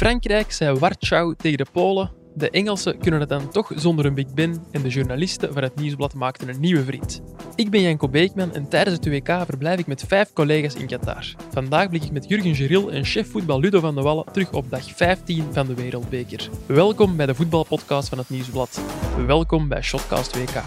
[0.00, 2.10] Frankrijk zei wartschau tegen de Polen.
[2.34, 5.76] De Engelsen kunnen het dan toch zonder een Big Ben en de journalisten van het
[5.76, 7.22] Nieuwsblad maakten een nieuwe vriend.
[7.54, 11.34] Ik ben Janko Beekman en tijdens het WK verblijf ik met vijf collega's in Qatar.
[11.50, 14.70] Vandaag blik ik met Jurgen Geril en chef voetbal Ludo van de Wallen terug op
[14.70, 16.48] dag 15 van de Wereldbeker.
[16.66, 18.80] Welkom bij de voetbalpodcast van het Nieuwsblad.
[19.26, 20.62] Welkom bij Shotcast WK.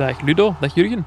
[0.00, 1.06] Dag Ludo, dag Jurgen.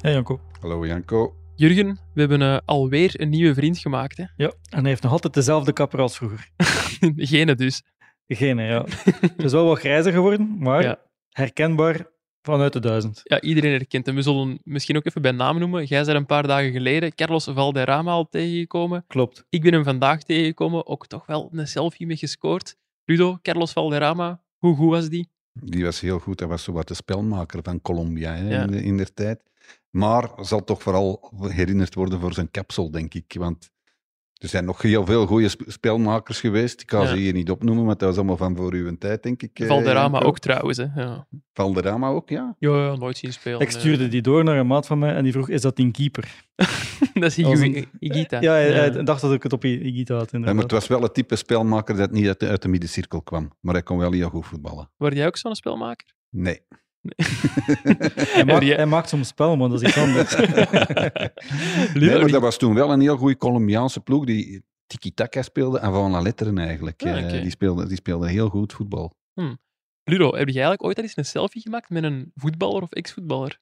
[0.00, 0.40] Hey Janko.
[0.60, 1.34] Hallo Janko.
[1.56, 4.16] Jurgen, we hebben eh, alweer een nieuwe vriend gemaakt.
[4.16, 4.24] Hè?
[4.36, 6.48] Ja, en hij heeft nog altijd dezelfde kapper als vroeger.
[7.16, 7.82] Gene dus.
[8.26, 8.84] Degene, ja.
[9.20, 10.98] Het is wel wat grijzer geworden, maar Ja.
[11.30, 12.06] herkenbaar
[12.42, 13.20] vanuit de duizend.
[13.24, 14.14] Ja, iedereen herkent hem.
[14.14, 15.84] We zullen misschien ook even bij naam noemen.
[15.84, 19.04] Jij bent een paar dagen geleden Carlos Valderrama al tegengekomen.
[19.06, 19.44] Klopt.
[19.48, 22.76] Ik ben hem vandaag tegengekomen, ook toch wel een selfie mee gescoord.
[23.04, 25.32] Ludo, Carlos Valderrama, hoe goed was die?
[25.62, 26.40] Die was heel goed.
[26.40, 28.62] Hij was zo wat de spelmaker van Colombia hè, Ja.
[28.62, 29.42] in, de, in der tijd.
[29.90, 33.34] Maar zal toch vooral herinnerd worden voor zijn kapsel, denk ik.
[33.38, 33.70] Want
[34.44, 36.80] er zijn nog heel veel goede sp- spelmakers geweest.
[36.80, 37.06] Ik ga Ja.
[37.08, 39.58] ze hier niet opnoemen, want dat was allemaal van voor uw tijd, denk ik.
[39.58, 40.76] eh, Valderrama ook trouwens.
[40.78, 40.86] Hè.
[40.96, 41.26] Ja.
[41.52, 42.56] Valderrama ook, ja.
[42.58, 43.60] Ja, ja, nooit zien spelen.
[43.60, 45.92] Ik stuurde die door naar een maat van mij en die vroeg, is dat een
[45.92, 46.42] keeper?
[46.54, 46.66] eh.
[47.22, 47.38] dat is
[47.98, 48.40] Igita.
[48.40, 51.14] Ja, hij, dacht dat ik het op Igita had, Ja, maar het was wel het
[51.14, 53.52] type spelmaker dat niet uit de, uit de middencirkel kwam.
[53.60, 54.90] Maar hij kon wel heel goed voetballen.
[54.96, 56.06] Word jij ook zo'n spelmaker?
[56.30, 56.60] Nee.
[58.36, 58.74] hij, maakt, Ja.
[58.76, 60.36] hij maakt soms spel, maar dat is iets anders.
[61.94, 65.92] Nee, maar dat was toen wel een heel goede Colombiaanse ploeg die tiki-taka speelde en
[65.92, 67.02] van la letteren eigenlijk.
[67.02, 69.12] Ah, Eh, die, speelde, die speelde heel goed voetbal.
[70.04, 73.58] Ludo, heb jij eigenlijk ooit al eens een selfie gemaakt met een voetballer of ex-voetballer?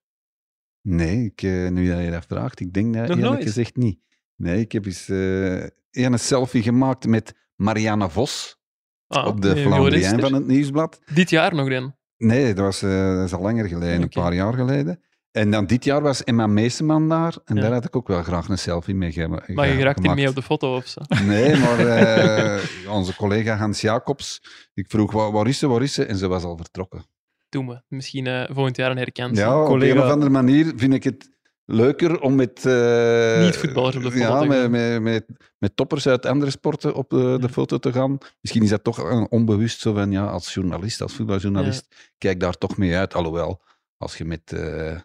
[0.82, 3.42] Nee, ik, eh, nu dat je dat vraagt, ik denk dat Nog eerlijk nooit?
[3.42, 3.98] gezegd niet.
[4.36, 8.60] Nee, ik heb eens eh, een selfie gemaakt met Marianne Vos
[9.06, 11.00] Ah, op de Flandrien van het Nieuwsblad.
[11.14, 11.96] Dit jaar nog dan?
[12.26, 15.00] Nee, dat was, eh, dat is al langer geleden, een paar jaar geleden.
[15.30, 17.60] En dan dit jaar was Emma Meeseman daar en Ja.
[17.62, 20.28] daar had ik ook wel graag een selfie mee ge- Maar je geraakt niet mee
[20.28, 21.00] op de foto of zo.
[21.26, 22.60] Nee, maar eh,
[22.90, 24.42] onze collega Hans Jacobs,
[24.74, 26.04] ik vroeg waar, waar is ze, waar is ze?
[26.04, 27.04] En ze was al vertrokken.
[27.48, 27.82] Doen we.
[27.88, 29.38] Misschien eh, volgend jaar een herkansing.
[29.48, 31.30] Ja, op collega- een of andere manier vind ik het
[31.64, 32.66] leuker om met...
[32.66, 35.26] eh, Niet-voetballers op de foto ja, met, met, met,
[35.58, 38.18] met toppers uit andere sporten op de, de foto te gaan.
[38.40, 42.58] Misschien is dat toch een onbewust zo van, ja, als journalist, als voetbaljournalist, kijk daar
[42.58, 43.14] toch mee uit.
[43.14, 43.62] Alhoewel,
[43.96, 44.98] als je met eh,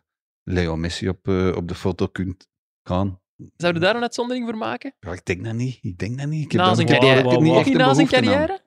[0.44, 2.48] Leo Messi op, eh, op de foto kunt
[2.84, 3.20] gaan...
[3.56, 4.94] Zouden we daar een uitzondering voor maken?
[5.00, 5.78] Ja, ik denk dat niet.
[5.82, 6.46] Ik denk dat niet.
[6.46, 7.42] Ik heb Na zijn niet- carrière.
[7.64, 8.60] niet na zijn carrière?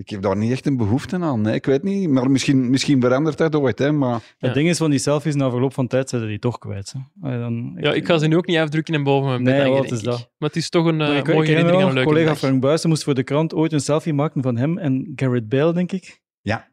[0.00, 1.40] Ik heb daar niet echt een behoefte aan.
[1.40, 2.08] Nee, ik weet niet.
[2.10, 3.78] Maar misschien, misschien verandert dat ooit.
[3.78, 4.20] Hè, maar Ja.
[4.38, 6.94] Het ding is van die selfies, na verloop van tijd zijn die toch kwijt.
[7.20, 7.38] Hè.
[7.38, 9.84] Dan, Ja, ik ga ze nu ook niet afdrukken en boven mijn bed Nee, hangen,
[9.90, 10.04] is ik.
[10.04, 10.30] dat?
[10.38, 12.08] Maar het is toch een eh, ik, mooie ik herinner herinnering aan een nog, leuke
[12.08, 12.38] collega dag.
[12.38, 15.72] Frank Buijsen moest voor de krant ooit een selfie maken van hem en Garrett Bale,
[15.72, 16.20] denk ik.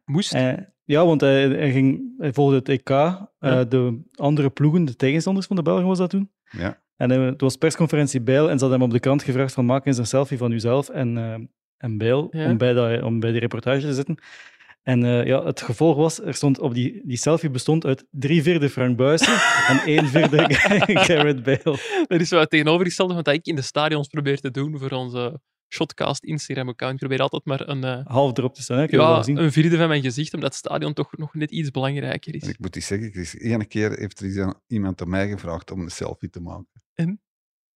[0.06, 0.34] Moest.
[0.34, 2.90] Eh, ja, want hij, hij, ging, hij volgde het EK.
[2.90, 3.64] eh, Ja.
[3.64, 6.32] De andere ploegen, de tegenstanders van de Belgen was dat toen.
[6.52, 6.82] ja.
[6.98, 9.66] En eh, het was persconferentie Bale en ze hadden hem op de krant gevraagd van
[9.66, 11.18] maak eens een selfie van uzelf en,
[11.78, 12.50] en Bale Ja.
[12.50, 14.18] om, bij dat, om bij die reportage te zitten.
[14.84, 18.42] En eh, ja, het gevolg was, er stond op die, die selfie bestond uit drie
[18.44, 19.34] vierde Frank Buijsen
[19.70, 20.46] en één vierde
[21.06, 22.06] Garrett Bale.
[22.08, 24.90] Dat is wel het tegenovergestelde van wat ik in de stadions probeer te doen voor
[24.92, 25.40] onze
[25.70, 26.94] Shotcast Instagram-account.
[26.94, 28.86] Ik probeer altijd maar een, eh, Half erop te staan, hè?
[28.90, 32.40] ja, een vierde van mijn gezicht, omdat het stadion toch nog net iets belangrijker En
[32.40, 32.48] is.
[32.48, 35.80] ik moet iets zeggen, er is ene keer heeft er iemand aan mij gevraagd om
[35.82, 36.68] een selfie te maken.
[36.94, 37.22] En?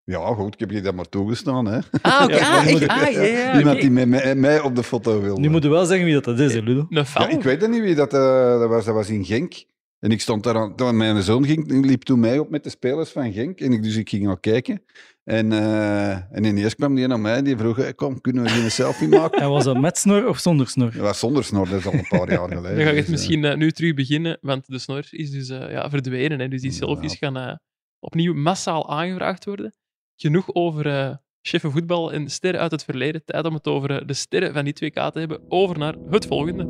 [0.04, 1.66] Ja, goed, ik heb je dat maar toegestaan.
[1.66, 1.78] Hè.
[2.02, 2.34] Ah, oké.
[2.36, 3.58] Ja, ah, Ah, ja, ja.
[3.58, 5.36] iemand die met mij, mij op de foto wil.
[5.38, 6.86] Nu moet je wel zeggen wie dat, dat is, hè, Ludo.
[6.88, 8.84] Ja, ik weet het niet wie dat, eh, dat was.
[8.84, 9.64] Dat was in Genk.
[9.98, 12.64] En ik stond daar aan, toen mijn zoon ging, die liep toen mij op met
[12.64, 13.60] de spelers van Genk.
[13.60, 14.82] En ik, dus ik ging al kijken.
[15.24, 18.64] En, eh, en ineens kwam die naar mij die vroeg: "Hey, Kom, kunnen we hier
[18.64, 19.40] een selfie maken?
[19.40, 20.90] En was dat met snor of zonder snor?
[20.92, 22.76] Dat was zonder snor, dat is al een paar jaar geleden.
[22.76, 25.30] Dan ga ik het dus, eh, misschien eh, nu terug beginnen, want de snor is
[25.30, 26.40] dus eh, ja, verdwenen.
[26.40, 27.54] Hè, dus die selfies gaan eh,
[28.00, 29.74] opnieuw massaal aangevraagd worden.
[30.22, 33.24] Genoeg over eh cheffen voetbal en sterren uit het verleden.
[33.24, 35.40] Tijd om het over eh, de sterren van die 2K te hebben.
[35.48, 36.64] Over naar het volgende.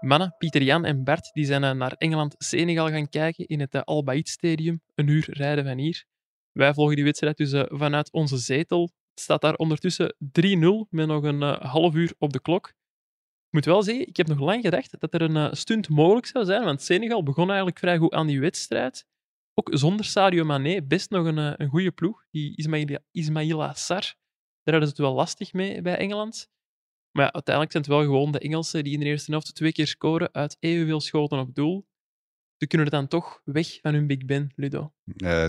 [0.00, 3.82] Mannen, Pieter Jan en Bart die zijn eh, naar Engeland-Senegal gaan kijken in het eh,
[3.82, 4.82] Al Stadium.
[4.94, 6.04] Een uur rijden van hier.
[6.52, 8.82] Wij volgen die wedstrijd dus eh, vanuit onze zetel.
[9.10, 12.72] Het staat daar ondertussen 3-0 met nog een eh, half uur op de klok.
[13.50, 16.26] Ik moet wel zeggen, ik heb nog lang gedacht dat er een eh, stunt mogelijk
[16.26, 19.06] zou zijn, want Senegal begon eigenlijk vrij goed aan die wedstrijd.
[19.54, 22.24] Ook zonder Sadio Mané, best nog een, eh, een goede ploeg.
[22.30, 22.56] Die
[23.12, 24.14] Ismaila Sarr,
[24.62, 26.50] daar hadden ze het wel lastig mee bij Engeland.
[27.16, 29.86] Maar uiteindelijk zijn het wel gewoon de Engelsen die in de eerste helft twee keer
[29.86, 31.86] scoren uit evenveel schoten op doel.
[32.60, 34.92] Ze kunnen er dan toch weg van hun Big Ben, Ludo.
[35.16, 35.48] Eh,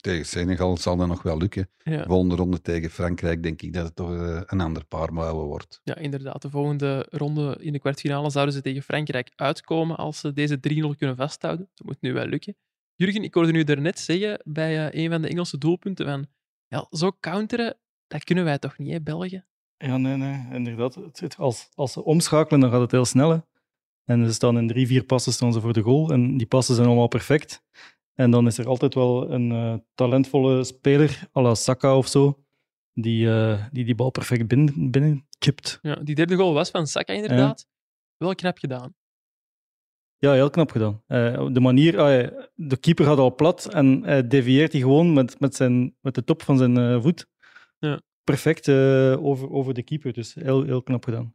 [0.00, 1.70] tegen Senegal zal dat nog wel lukken.
[1.82, 2.04] Ja.
[2.04, 5.80] Volgende ronde tegen Frankrijk denk ik dat het toch eh, een ander paar mouwen wordt.
[5.84, 6.42] Ja, inderdaad.
[6.42, 10.96] De volgende ronde in de kwartfinale zouden ze tegen Frankrijk uitkomen als ze deze 3-0
[10.98, 11.68] kunnen vasthouden.
[11.74, 12.56] Dat moet nu wel lukken.
[12.94, 16.26] Jurgen, ik hoorde u daarnet zeggen bij eh, een van de Engelse doelpunten van
[16.66, 17.76] ja, zo counteren,
[18.06, 19.44] dat kunnen wij toch niet, hè, België?
[19.76, 20.94] Ja, nee, nee, inderdaad.
[20.94, 23.30] Het- het- Als, als ze omschakelen, dan gaat het heel snel.
[23.30, 23.38] hè.
[24.06, 26.10] En ze staan in drie, vier passen staan ze voor de goal.
[26.10, 27.64] En die passen zijn allemaal perfect.
[28.16, 32.44] En dan is er altijd wel een eh, talentvolle speler, à la Saka of zo,
[32.92, 35.78] die, eh, die die bal perfect binnen, binnen chipt.
[35.82, 37.66] Ja, die derde goal was van Saka, inderdaad.
[38.16, 38.94] Wel knap gedaan.
[40.18, 41.02] Ja, heel knap gedaan.
[41.06, 45.12] Eh, de manier, ah, ja, de keeper gaat al plat en hij devieert hij gewoon
[45.12, 47.26] met, met, zijn, met de top van zijn voet.
[47.78, 48.00] Ja.
[48.24, 48.68] Perfect
[49.18, 50.12] over, over de keeper.
[50.12, 51.34] Dus heel, heel knap gedaan.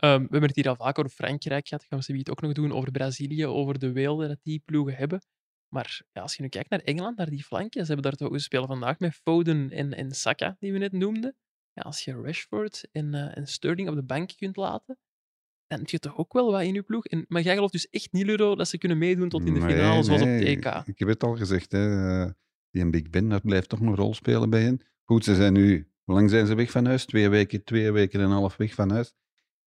[0.00, 1.84] Ehm, we hebben het hier al vaak over Frankrijk gehad.
[1.84, 5.20] Gaan we het ook nog doen over Brazilië, over de weelde dat die ploegen hebben.
[5.68, 8.30] Maar ja, als je nu kijkt naar Engeland, naar die flankjes, ze hebben daar toch
[8.30, 11.36] we spelen vandaag met Foden en, en Saka, die we net noemden.
[11.72, 14.98] Ja, als je Rashford en, eh, en Sterling op de bank kunt laten,
[15.66, 17.06] dan heb je toch ook wel wat in je ploeg.
[17.06, 19.60] En, maar jij gelooft dus echt niet, Ludo, dat ze kunnen meedoen tot in de
[19.60, 20.86] Nee, finale, zoals nee, op het EK.
[20.86, 22.22] Ik heb het al gezegd, hè.
[22.24, 22.30] eh,
[22.70, 24.80] die en Big Ben, dat blijft toch een rol spelen bij hen.
[25.04, 25.88] Goed, ze zijn nu...
[26.04, 27.04] Hoe lang zijn ze weg van huis?
[27.04, 29.12] Twee weken, twee weken en een half weg van huis.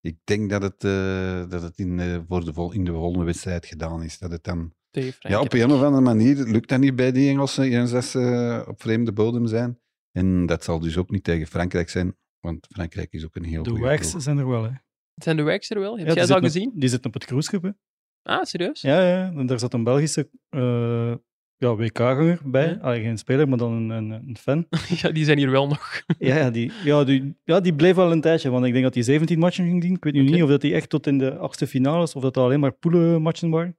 [0.05, 3.25] Ik denk dat het, eh, dat het in, de, voor de, vol- in de volgende
[3.25, 4.17] wedstrijd gedaan is.
[4.19, 4.73] Dat het dan...
[5.19, 8.63] Ja, op een of andere manier lukt dat niet bij die Engelsen, eens als ze
[8.67, 9.79] op vreemde bodem zijn.
[10.11, 13.63] En dat zal dus ook niet tegen Frankrijk zijn, want Frankrijk is ook een heel
[13.63, 14.63] De goede Wags zijn er wel.
[14.63, 14.71] Hè.
[15.15, 15.97] Zijn de Wags er wel?
[15.97, 16.71] Heb Ja, jij ze al op- gezien?
[16.75, 17.63] Die zitten op het cruiseschip.
[17.63, 17.69] hè.
[18.21, 18.81] Ah, serieus?
[18.81, 21.15] Ja, ja, en daar zat een Belgische eh,
[21.63, 22.69] ja, WK-ganger bij.
[22.69, 22.77] Ja.
[22.81, 24.65] Allee, geen speler, maar dan een, een, een fan.
[25.01, 26.01] Ja, die zijn hier wel nog.
[26.19, 28.93] ja, ja, die, ja, die, ja, die bleef wel een tijdje, want ik denk dat
[28.93, 29.95] hij 17 matchen ging doen.
[29.95, 32.33] Ik weet nu niet of dat hij echt tot in de achtste finales, of dat
[32.33, 33.77] dat alleen maar poelenmatchen waren.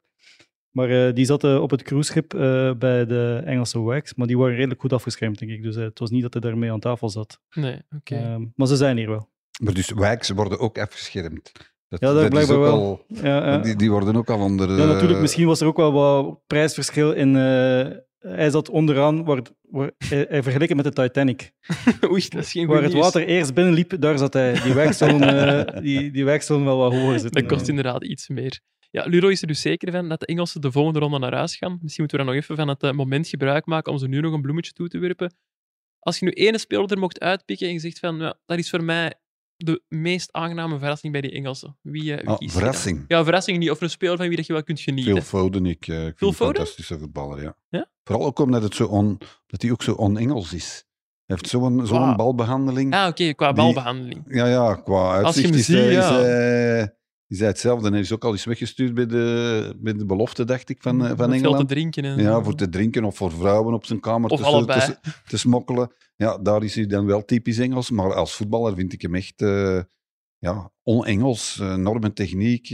[0.71, 4.55] Maar eh, die zaten op het cruiseschip eh, bij de Engelse Wags, maar die waren
[4.55, 5.63] redelijk goed afgeschermd, denk ik.
[5.63, 7.41] Dus eh, het was niet dat hij daarmee aan tafel zat.
[7.51, 8.15] Nee, oké.
[8.15, 9.31] Ehm, maar ze zijn hier wel.
[9.63, 11.53] Maar dus Wags worden ook afgeschermd.
[12.01, 12.73] Dat, Ja, dat is blijkbaar wel.
[12.73, 13.59] al- Ja, ja.
[13.59, 14.71] die, die worden ook al onder...
[14.79, 15.13] Ja, natuurlijk.
[15.15, 17.37] eh, Misschien was er ook wel wat prijsverschil in.
[17.37, 17.87] eh,
[18.19, 21.53] hij zat onderaan, waar, waar, hij, het met de Titanic.
[22.11, 23.05] Oei, dat is geen Waar het nieuws.
[23.05, 24.61] water eerst binnenliep, daar zat hij.
[24.63, 25.21] Die weg zullen,
[25.67, 26.25] eh, die, die
[26.65, 27.43] wel wat hoger zitten.
[27.43, 28.61] Dat kost inderdaad iets meer.
[28.91, 31.57] Ja, Ludo is er dus zeker van dat de Engelsen de volgende ronde naar huis
[31.57, 31.79] gaan.
[31.83, 34.33] Misschien moeten we dan nog even van het moment gebruik maken om ze nu nog
[34.33, 35.35] een bloemetje toe te werpen.
[35.99, 38.71] Als je nu ene speler er mocht uitpikken en je zegt van, ja, dat is
[38.71, 39.15] voor mij
[39.57, 41.79] de meest aangename verrassing bij die Engelsen.
[41.83, 43.05] Wie, eh, wie Ah, verrassing.
[43.09, 43.71] Ja, verrassing niet.
[43.71, 45.13] Of een speler van wie dat je wel kunt genieten.
[45.13, 47.57] Phil Foden, ik, eh, ik vind een fantastische voetballer, ja.
[47.69, 47.89] Ja?
[48.05, 50.85] Vooral ook omdat het zo on, dat hij ook zo on-Engels is.
[51.27, 52.15] Hij heeft zo'n zo'n Wauw.
[52.17, 52.95] balbehandeling.
[52.95, 54.23] Ah, oké, qua Die- balbehandeling.
[54.29, 56.93] Ja, ja, qua Als je uitzicht hem is, ja.
[57.35, 57.91] Is hij hetzelfde.
[57.91, 60.99] Hij is ook al eens weggestuurd bij de, bij de belofte, dacht ik, van, eh,
[61.01, 61.69] van Met veel te Engeland.
[61.69, 62.05] drinken.
[62.05, 64.81] En Ja, voor te drinken of voor vrouwen op zijn kamer Of te, allebei.
[64.81, 65.93] te, te smokkelen.
[66.17, 67.91] Ja, daar is hij dan wel typisch Engels.
[67.91, 69.81] Maar als voetballer vind ik hem echt eh,
[70.39, 71.59] ja, on-Engels.
[71.61, 72.67] eh, enorme techniek,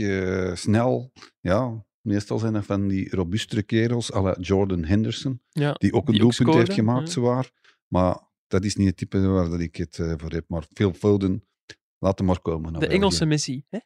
[0.53, 1.11] snel.
[1.39, 5.41] Ja, meestal zijn dat van die robuustere kerels, à la Jordan Henderson.
[5.49, 7.13] Ja, Die ook een die ook doelpunt heeft gemaakt, ja.
[7.13, 7.51] zowaar.
[7.87, 8.17] Maar
[8.47, 10.45] dat is niet het type waar dat ik het voor heb.
[10.47, 11.43] Maar Phil Foden,
[11.99, 12.61] laat hem maar komen.
[12.71, 12.95] naar de België.
[12.95, 13.63] Engelse Messi.
[13.69, 13.77] Hè?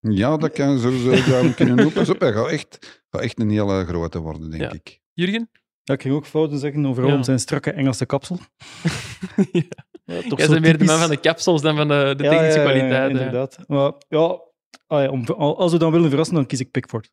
[0.00, 1.92] Ja, dat kan zo hem kunnen.
[1.92, 4.72] Pas op, hij gaat echt, gaat echt een hele grote worden, denk Ja.
[4.72, 5.00] ik.
[5.12, 5.50] Jurgen?
[5.82, 7.16] Ja, ik ging ook fouten zeggen, overal Ja.
[7.16, 8.38] om zijn strakke Engelse kapsel.
[9.52, 9.62] ja.
[10.04, 11.00] Ja, toch Jij zo bent meer de man typisch.
[11.00, 13.02] van de capsules dan van de, de Ja, technische ja, ja, kwaliteit.
[13.02, 13.08] hè.
[13.08, 13.58] inderdaad.
[13.66, 14.40] Maar ja,
[14.86, 17.10] ah ja, om, als we dan willen verrassen, dan kies ik Pickford.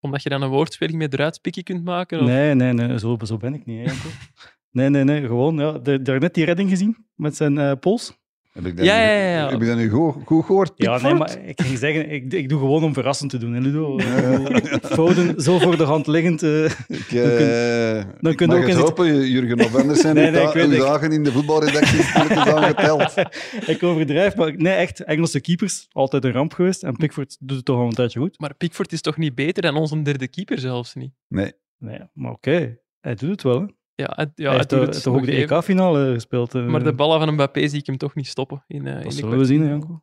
[0.00, 2.20] Omdat je dan een woordspeling met eruit pikken kunt maken?
[2.20, 2.26] Of?
[2.26, 3.78] Nee, nee, nee, zo, zo ben ik niet.
[3.78, 4.08] Hè, Janko.
[4.70, 5.56] nee, nee, nee, gewoon.
[5.58, 8.18] Ja, de- daarnet die redding gezien met zijn eh, pols.
[8.56, 9.50] Heb ik dat, Ja, nu- ja, ja, ja.
[9.50, 10.72] Heb je dat nu goed, goed gehoord?
[10.76, 13.60] Ja, nee, maar ik ging zeggen, ik, ik doe gewoon om verrassend te doen, hè,
[13.60, 13.98] Ludo.
[14.96, 16.42] Foden, zo voor de hand liggend.
[16.42, 19.74] eh, Ik, eh, dan ik kun je mag ook het in het- hopen, Jurgen, of
[19.74, 23.14] anders zijn Nee, nee, uw dagen in de voetbalredactie aangeteld.
[23.74, 26.82] ik overdrijf, maar nee, echt, Engelse keepers, altijd een ramp geweest.
[26.82, 28.38] En Pickford doet het toch al een tijdje goed.
[28.40, 31.12] Maar Pickford is toch niet beter dan onze derde keeper zelfs niet?
[31.28, 33.60] Nee, Nee, maar oké, hij doet het wel.
[33.60, 33.66] Hè.
[33.96, 35.32] Ja, het, ja, hij heeft toch- het toch ook de.
[35.32, 36.54] EK-finale gespeeld.
[36.54, 36.66] eh.
[36.66, 38.64] Maar de ballen van Mbappé zie ik hem toch niet stoppen.
[38.66, 39.64] In, eh in Dat de zullen we zien.
[39.66, 40.02] Janko.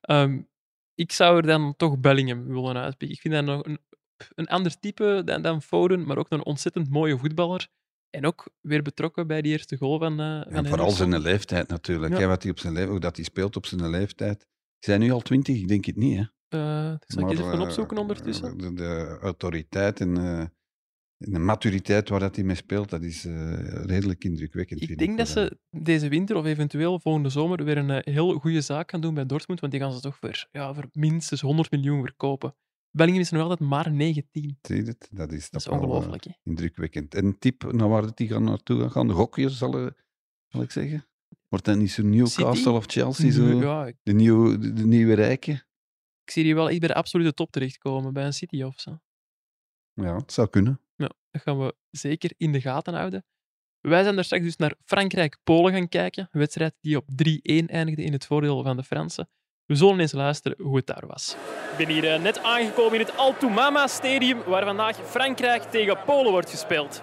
[0.00, 0.40] Ehm,
[0.94, 3.16] ik zou er dan toch Bellingham willen uitpikken.
[3.16, 3.78] Ik vind dat nog een,
[4.34, 7.68] een ander type dan, dan Foden, maar ook een ontzettend mooie voetballer.
[8.10, 11.68] En ook weer betrokken bij die eerste goal van, eh van en vooral zijn leeftijd
[11.68, 12.12] natuurlijk.
[12.12, 12.18] Ja.
[12.20, 14.46] hè, wat hij op zijn le- hoe dat hij speelt op zijn leeftijd.
[14.78, 15.56] Zijn nu al twintig?
[15.56, 16.22] Ik denk het niet, hè?
[16.58, 18.58] Eh, dat zal ik eens Maar, even opzoeken ondertussen.
[18.58, 20.44] De, de autoriteit en, eh,
[21.24, 23.52] en de maturiteit waar dat hij mee speelt, dat is eh,
[23.84, 24.82] redelijk indrukwekkend.
[24.82, 28.60] Ik denk dat ze deze winter of eventueel volgende zomer weer een eh, heel goede
[28.60, 31.70] zaak gaan doen bij Dortmund, want die gaan ze toch voor, ja, voor minstens 100
[31.70, 32.54] miljoen verkopen.
[32.90, 34.58] Bellingham is nog altijd maar 19.
[34.62, 35.08] Zie je het?
[35.12, 36.24] Dat is, Dat is eh, ongelooflijk.
[36.42, 37.14] indrukwekkend.
[37.14, 39.10] En tip naar waar die gaan naartoe gaan?
[39.10, 39.90] Gokjes, zal,
[40.48, 41.06] zal ik zeggen?
[41.48, 42.68] Wordt dat niet zo Newcastle City?
[42.68, 43.30] of Chelsea?
[43.30, 43.44] Zo?
[43.60, 45.54] Ja, ik, De, nieuwe, de, de nieuwe rijken?
[46.24, 48.98] ik zie die wel echt bij de absolute top terechtkomen, bij een City of zo.
[49.92, 50.80] Ja, het zou kunnen.
[51.34, 53.24] Dat gaan we zeker in de gaten houden.
[53.80, 56.28] Wij zijn daar straks dus naar Frankrijk-Polen gaan kijken.
[56.32, 57.12] Een wedstrijd die op 3-1
[57.66, 59.28] eindigde in het voordeel van de Fransen.
[59.66, 61.36] We zullen eens luisteren hoe het daar was.
[61.70, 66.30] Ik ben hier eh, net aangekomen in het Altoumama Stadium, waar vandaag Frankrijk tegen Polen
[66.30, 67.02] wordt gespeeld.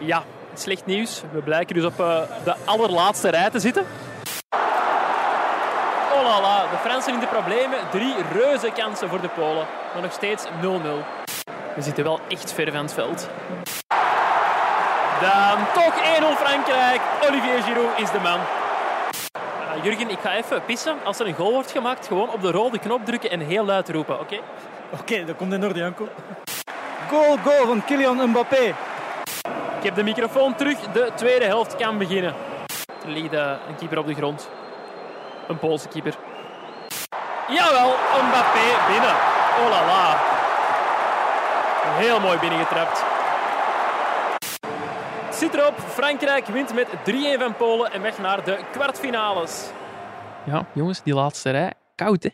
[0.00, 1.22] Ja, slecht nieuws.
[1.32, 3.82] We blijken dus op eh, de allerlaatste rij te zitten.
[6.12, 7.90] Oh de Fransen in de problemen.
[7.90, 11.19] Drie reuze kansen voor de Polen, maar nog steeds 0-0.
[11.80, 13.28] We zitten wel echt ver van het veld.
[15.20, 17.00] Dan toch 1-0 Frankrijk.
[17.28, 18.38] Olivier Giroud is de man.
[19.44, 20.96] Ah, Jurgen, ik ga even pissen.
[21.04, 23.88] Als er een goal wordt gemaakt, gewoon op de rode knop drukken en heel luid
[23.88, 24.38] roepen, oké?
[24.90, 26.08] Oké, dat komt in orde, Janko.
[27.08, 28.74] Goal, goal van Kylian Mbappé.
[29.78, 30.78] Ik heb de microfoon terug.
[30.78, 32.34] De tweede helft kan beginnen.
[33.04, 34.48] Er ligt eh, een keeper op de grond.
[35.48, 36.14] Een Poolse keeper.
[37.48, 37.94] Jawel,
[38.28, 39.14] Mbappé binnen.
[39.60, 40.29] Oh la la.
[41.82, 43.02] Heel mooi binnengetrapt.
[45.26, 45.78] Het zit erop.
[45.78, 49.70] Frankrijk wint met 3-1 van Polen en weg naar de kwartfinales.
[50.46, 51.72] Ja, jongens, die laatste rij.
[51.94, 52.28] Koud, hè?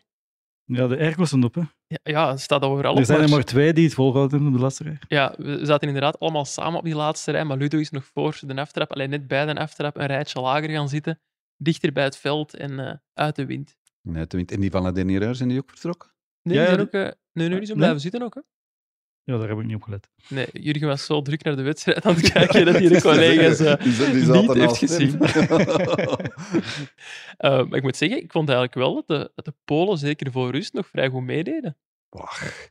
[0.64, 1.60] Ja, de airco stond op, hè.
[1.86, 2.98] Ja, ja het staat overal op.
[2.98, 4.98] Er zijn er maar- twee die het volhouden op de laatste rij.
[5.08, 8.38] Ja, we zaten inderdaad allemaal samen op die laatste rij, maar Ludo is nog voor
[8.40, 11.20] de aftrap, alleen net bij de aftrap, een rijtje lager gaan zitten,
[11.56, 13.76] dichter bij het veld en eh, uit de wind.
[14.02, 16.10] Nee, tenminste, en die van la dernière zijn die ook vertrokken?
[16.42, 17.76] Nee, Ja, die zijn ook, eh, nee, nee, die zijn Nee?
[17.76, 18.34] blijven zitten ook.
[18.34, 18.40] Hè?
[19.26, 20.08] Ja, daar heb ik niet op gelet.
[20.28, 23.60] Nee, Jurgen was zo druk naar de wedstrijd aan het kijken dat hij de collega's
[23.60, 25.20] eh, Die z- die niet heeft hem.
[27.36, 30.32] eh, maar ik moet zeggen, ik vond eigenlijk wel dat de, dat de Polen zeker
[30.32, 31.76] voor rust nog vrij goed meededen.
[32.08, 32.68] Ach,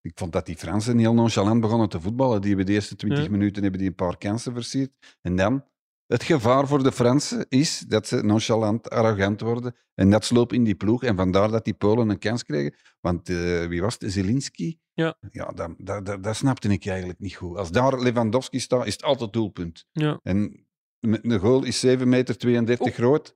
[0.00, 2.38] ik vond dat die Fransen heel nonchalant begonnen te voetballen.
[2.40, 3.30] Die hebben de eerste 20 Ja.
[3.30, 4.90] minuten hebben die een paar kansen versierd.
[5.22, 5.64] En dan,
[6.08, 9.74] het gevaar voor de Fransen is dat ze nonchalant, arrogant worden.
[9.94, 11.02] En dat sloop in die ploeg.
[11.02, 12.74] En vandaar dat die Polen een kans kregen.
[13.00, 14.12] Want eh, wie was het?
[14.12, 14.78] Zelinski?
[14.92, 15.16] Ja.
[15.30, 17.56] Ja, dat, dat, dat, dat snapte ik eigenlijk niet goed.
[17.56, 19.84] Als daar Lewandowski staat, is het altijd doelpunt.
[19.92, 20.20] Ja.
[20.22, 20.66] En
[21.00, 22.36] de goal is 7,32 meter
[22.80, 22.92] Oeh.
[22.92, 23.34] groot.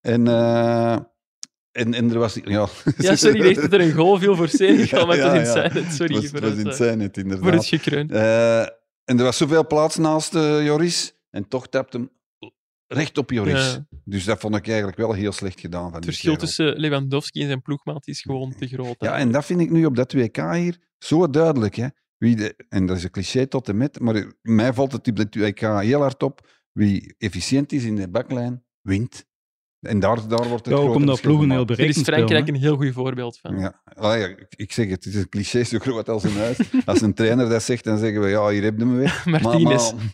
[0.00, 0.92] En, eh,
[1.72, 2.38] en, en er was...
[2.44, 5.64] Ja, Ja, sorry, ik dacht dat er een goal viel voor Senegal, maar het Ja,
[5.64, 5.90] in ja.
[5.90, 7.38] Sorry het was, voor, het was het, eh, inderdaad.
[7.38, 8.10] voor het gekreun.
[8.10, 8.60] Eh,
[9.04, 11.14] en er was zoveel plaats naast eh, Joris.
[11.32, 12.10] En toch tapt hem
[12.86, 13.72] recht op Joris.
[13.72, 13.86] Ja.
[14.04, 16.46] Dus dat vond ik eigenlijk wel heel slecht gedaan van Het verschil kerel.
[16.46, 18.94] tussen Lewandowski en zijn ploegmaat is gewoon te groot.
[18.98, 21.74] Ja, en dat vind ik nu op dat WK hier zo duidelijk.
[21.74, 21.86] Hè.
[22.16, 25.16] Wie de, en dat is een cliché tot en met, maar mij valt het op
[25.16, 26.50] dat WK heel hard op.
[26.72, 29.24] Wie efficiënt is in de baklijn, wint.
[29.80, 31.66] En daar, daar wordt het Ja, ook omdat ploegen heel.
[31.66, 33.58] Daar is berekend Frankrijk een heel goed voorbeeld van.
[33.58, 36.36] Ja, ah ja, ik- ik zeg het, het is een cliché zo groot als een
[36.36, 36.58] huis.
[36.84, 39.22] Als een trainer dat zegt, dan zeggen we, ja, hier heb je hem weer.
[39.42, 39.92] Martinez.
[39.92, 40.12] maar- Maar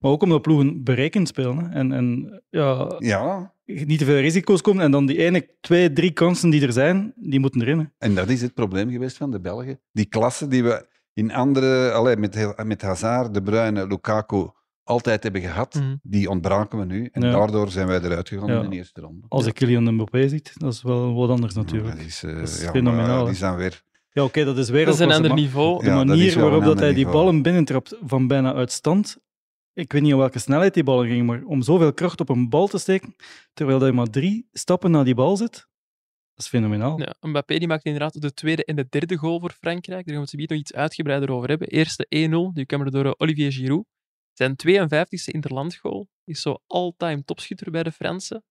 [0.00, 1.58] ook omdat ploegen berekend spelen.
[1.58, 1.68] Hè.
[1.74, 4.82] En, en ja, ja, niet te veel risico's komen.
[4.82, 7.78] En dan die ene, twee, drie kansen die er zijn, die moeten erin.
[7.78, 7.84] Hè.
[7.98, 9.80] En dat is het probleem geweest van de Belgen.
[9.92, 14.46] Die klasse die we in andere, allee, met, met Hazard, De Bruyne, Lukaku
[14.84, 15.94] altijd hebben gehad, Mhm.
[16.02, 17.08] die ontbraken we nu.
[17.12, 17.30] En Ja.
[17.30, 18.62] daardoor zijn wij eruit gegaan Ja.
[18.62, 19.26] in de eerste ronde.
[19.28, 21.88] Als ik Kylian Mbappé ziet, dat is wel wat anders natuurlijk.
[21.92, 23.24] Ja, dat is, eh, Dat is ja, fenomenaal, maar, hè.
[23.24, 23.82] die zijn weer...
[24.12, 25.78] Ja, oké, dat is weer Dat is een ander niveau.
[25.80, 29.18] De Ja, dat is manier waarop dat hij die ballen binnentrapt van bijna uit stand.
[29.78, 32.48] Ik weet niet op welke snelheid die ballen gingen, maar om zoveel kracht op een
[32.48, 33.16] bal te steken,
[33.52, 35.52] terwijl hij maar drie stappen naar die bal zit,
[36.34, 37.00] dat is fenomenaal.
[37.00, 40.06] Ja, Mbappé die maakt inderdaad de tweede en de derde goal voor Frankrijk.
[40.06, 41.68] Daar gaan we het nog iets uitgebreider over hebben.
[41.68, 43.84] Eerste 1-0, die kwam er door Olivier Giroud.
[44.32, 46.08] Zijn 52e interlandgoal.
[46.24, 48.44] Is zo all-time topschutter bij de Fransen.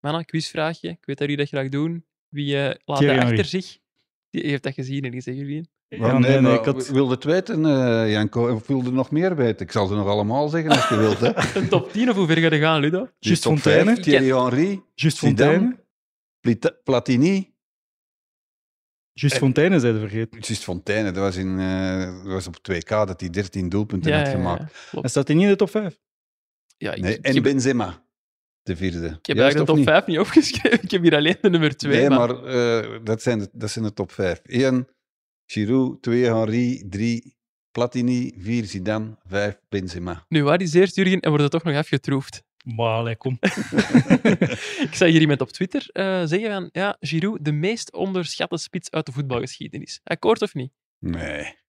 [0.00, 0.88] Mannen, quizvraagje.
[0.88, 2.06] Ik weet dat jullie dat graag doen.
[2.28, 3.78] Wie eh, laat hij achter zich?
[4.30, 5.70] Die heeft dat gezien en die zeggen jullie.
[5.98, 8.54] Ja, nee, nee, maar ik had- Wil je het weten, eh, Janko?
[8.54, 9.66] Of wil je er nog meer weten?
[9.66, 11.18] Ik zal ze nog allemaal zeggen als je wilt.
[11.20, 11.32] Hè.
[11.60, 13.08] Een top 10 of hoe ver ga je gaan, Ludo?
[13.18, 14.00] Just Fontaine.
[14.00, 15.18] Thierry Henry, Just.
[15.18, 15.80] Fontaine.
[16.40, 17.54] Plita- Platini,
[19.12, 20.40] Just Fontaine zijn vergeten.
[20.40, 21.10] Just Fontaine.
[21.10, 24.32] Dat was, in, eh, dat was op 2K dat hij 13 doelpunten Ja, had ja,
[24.32, 24.88] ja, gemaakt.
[25.02, 25.98] En staat hij niet in de top 5?
[26.76, 28.04] Ja, ik, Nee, ik en heb, Benzema,
[28.62, 28.96] de vierde.
[29.06, 29.86] ik heb Juist eigenlijk de top niet?
[29.88, 30.82] 5 niet opgeschreven.
[30.82, 31.98] Ik heb hier alleen de nummer 2.
[31.98, 34.40] Nee, maar eh, dat, zijn de, dat zijn de top vijf.
[34.44, 34.88] Eén,
[35.46, 36.02] Giroud.
[36.02, 36.84] Twee, Henry.
[36.88, 37.36] Drie,
[37.70, 38.32] Platini.
[38.36, 39.16] Vier, Zidane.
[39.26, 40.24] Vijf, Benzema.
[40.28, 42.42] Nu, waar is eerst, Jurgen, en wordt het toch nog afgetroefd?
[42.64, 43.08] Maar
[44.86, 48.90] ik zag hier iemand op Twitter eh, zeggen van, ja, Giroud, de meest onderschatte spits
[48.90, 50.00] uit de voetbalgeschiedenis.
[50.04, 50.72] Akkoord of niet?
[50.98, 51.60] Nee.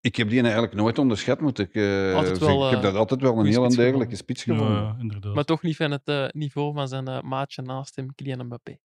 [0.00, 2.58] Ik heb die eigenlijk nooit onderschat, moet ik eh, Altijd zeggen.
[2.58, 4.82] wel, ik heb eh, dat altijd wel een heel degelijke spits gevonden.
[4.82, 5.34] Ja, inderdaad.
[5.34, 8.78] Maar toch niet van het eh, niveau van zijn eh, maatje naast hem, Kylian Mbappé.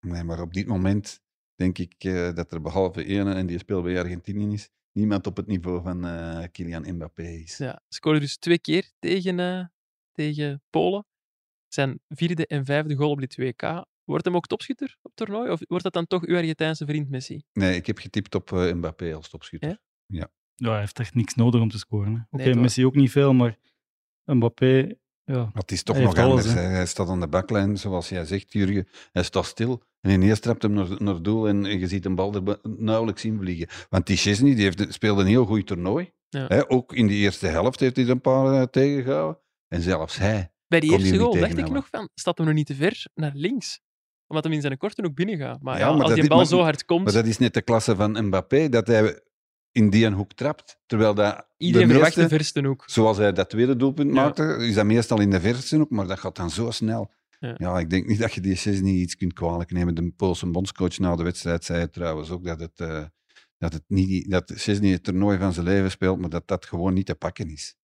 [0.00, 1.20] Nee, maar op dit moment...
[1.60, 5.36] denk ik eh, dat er behalve ene, en die speelt bij Argentinië is, niemand op
[5.36, 7.56] het niveau van eh, Kylian Mbappé is.
[7.58, 9.64] Ja, scoorde dus twee keer tegen, eh,
[10.12, 11.04] tegen Polen.
[11.68, 13.84] Zijn vierde en vijfde goal op dit WK.
[14.04, 15.50] Wordt hem ook topschutter op het toernooi?
[15.50, 17.42] Of wordt dat dan toch uw Argentijnse vriend Messi?
[17.52, 19.78] Nee, ik heb getipt op eh, Mbappé als topschutter.
[20.06, 20.30] Ja?
[20.56, 22.14] Ja, hij heeft echt niks nodig om te scoren.
[22.14, 22.20] hè.
[22.30, 22.62] Oké, Nee, toch?
[22.62, 23.58] Messi ook niet veel, maar
[24.24, 24.98] Mbappé,
[25.32, 25.36] ja.
[25.38, 26.54] Maar het is toch Hij nog alles, anders.
[26.66, 28.88] Hij staat aan de baklijn, zoals jij zegt, Jurgen.
[29.12, 32.14] Hij staat stil en ineens trapt hem naar, naar doel en, en je ziet een
[32.14, 33.68] bal er nauwelijks in vliegen.
[33.88, 36.12] Want die Chesney die heeft, speelde een heel goed toernooi.
[36.28, 36.64] Ja.
[36.68, 39.40] Ook in de eerste helft heeft hij er een paar eh, tegengehouden.
[39.68, 40.50] En zelfs hij.
[40.66, 43.32] Bij die eerste goal dacht ik nog van, staat hem nog niet te ver naar
[43.34, 43.80] links?
[44.26, 45.62] Omdat hem in zijn korte ook binnen gaat.
[45.62, 47.38] Maar, Ja, ja, maar als die is- bal maar- zo hard komt, Maar dat is
[47.38, 49.20] net de klasse van Mbappé, dat hij
[49.72, 50.78] in die hoek trapt.
[50.86, 52.82] Terwijl dat iedereen de verwacht de verste hoek.
[52.86, 54.22] Zoals hij dat tweede doelpunt Ja.
[54.22, 57.10] maakte, is dat meestal in de verste hoek, maar dat gaat dan zo snel.
[57.38, 57.54] Ja.
[57.58, 59.94] Ja, ik denk niet dat je die Chesney iets kunt kwalijk nemen.
[59.94, 63.04] De Poolse bondscoach na de wedstrijd zei trouwens ook dat, het, eh,
[63.58, 66.94] dat, het niet, dat Chesney het toernooi van zijn leven speelt, maar dat dat gewoon
[66.94, 67.76] niet te pakken is.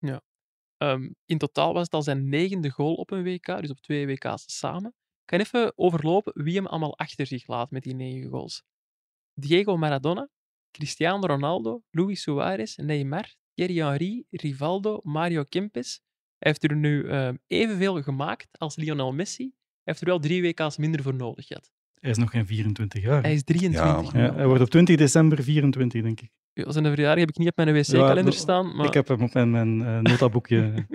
[0.76, 4.06] Ehm, in totaal was het al zijn negende goal op een WK, dus op twee
[4.06, 4.90] WK's samen.
[4.90, 8.62] Ik kan even overlopen wie hem allemaal achter zich laat met die negen goals.
[9.34, 10.28] Diego Maradona,
[10.76, 16.00] Cristiano Ronaldo, Luis Suarez, Neymar, Thierry Henry, Rivaldo, Mario Kempes.
[16.38, 19.42] Hij heeft er nu ehm, evenveel gemaakt als Lionel Messi.
[19.44, 19.52] Hij
[19.82, 21.70] heeft er wel drie WK's minder voor nodig gehad.
[22.00, 23.22] hij is nog geen 24 jaar.
[23.22, 24.12] Hij is 23.
[24.12, 26.30] Ja, Ja, hij wordt op 20 december 24, denk ik.
[26.52, 29.22] Ja, Zijn verjaardag heb ik niet op mijn wc-kalender Ja, staan, maar Ik heb hem
[29.22, 30.58] op mijn, mijn eh, notaboekje.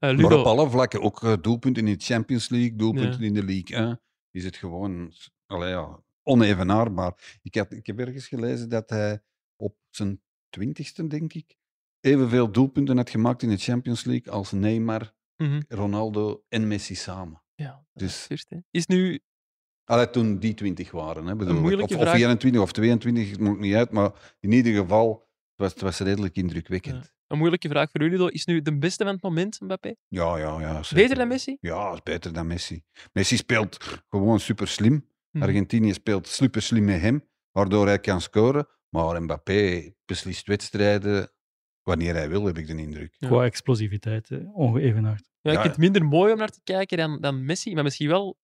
[0.00, 3.26] eh, Maar op alle vlakken, ook eh, doelpunten in de Champions League, doelpunten Ja.
[3.26, 5.12] in de League 1, is het gewoon
[5.46, 7.38] allee, ja, onevenaarbaar.
[7.42, 9.22] Ik, had, ik heb ergens gelezen dat hij
[9.56, 11.56] op zijn twintigste, denk ik,
[12.00, 15.60] evenveel doelpunten had gemaakt in de Champions League als Neymar, Mhm.
[15.68, 17.42] Ronaldo en Messi samen.
[17.54, 18.26] ja, Dus-
[18.70, 19.20] is nu
[19.84, 21.26] Allee, toen die 20 waren.
[21.26, 21.80] Hè, bedoel ik.
[21.82, 22.14] of, of vraag.
[22.14, 23.90] 24 of 22, het maakt niet uit.
[23.90, 27.14] Maar in ieder geval, het was, het was redelijk indrukwekkend.
[27.26, 28.32] een moeilijke vraag voor jullie.
[28.32, 29.94] Is nu de beste van het moment, Mbappé?
[30.08, 30.82] Ja, ja, ja.
[30.82, 31.02] zeker.
[31.02, 31.56] Beter dan Messi?
[31.60, 32.82] Ja, is beter dan Messi.
[33.12, 35.08] Messi speelt gewoon super slim.
[35.36, 35.44] Mhm.
[35.44, 38.66] Argentinië speelt super slim met hem, waardoor hij kan scoren.
[38.88, 41.30] Maar Mbappé beslist wedstrijden
[41.82, 43.14] wanneer hij wil, heb ik de indruk.
[43.18, 43.28] Ja.
[43.28, 45.28] Qua explosiviteit, eh, ongeëvenaard.
[45.40, 48.08] Ja, ik vind het minder mooi om naar te kijken dan, dan Messi, maar misschien
[48.08, 48.36] wel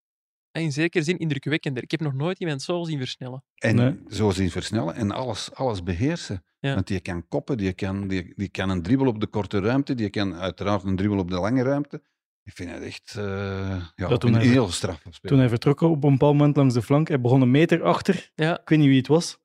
[0.52, 1.82] in zekere zin indrukwekkender.
[1.82, 3.44] Ik heb nog nooit iemand zo zien versnellen.
[3.54, 3.98] En Nee.
[4.08, 6.44] zo zien versnellen en alles, alles beheersen.
[6.58, 6.74] Ja.
[6.74, 9.94] Want die kan koppen, die kan, die, die kan een dribbel op de korte ruimte,
[9.94, 12.02] die kan uiteraard een dribbel op de lange ruimte.
[12.44, 16.04] Ik vind het echt eh ja, toen een hij- heel straf Toen hij vertrok op
[16.04, 18.30] een bepaald moment langs de flank, hij begon een meter achter.
[18.34, 19.40] Ja, Ik weet niet wie het was.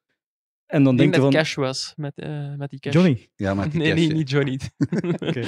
[0.66, 1.40] En dan denk je dat van...
[1.40, 2.94] Cash was met, eh, met die Cash.
[2.94, 3.30] Johnny.
[3.36, 4.60] Ja, maar die Nee, Cash, niet, niet Johnny.
[5.28, 5.44] Oké.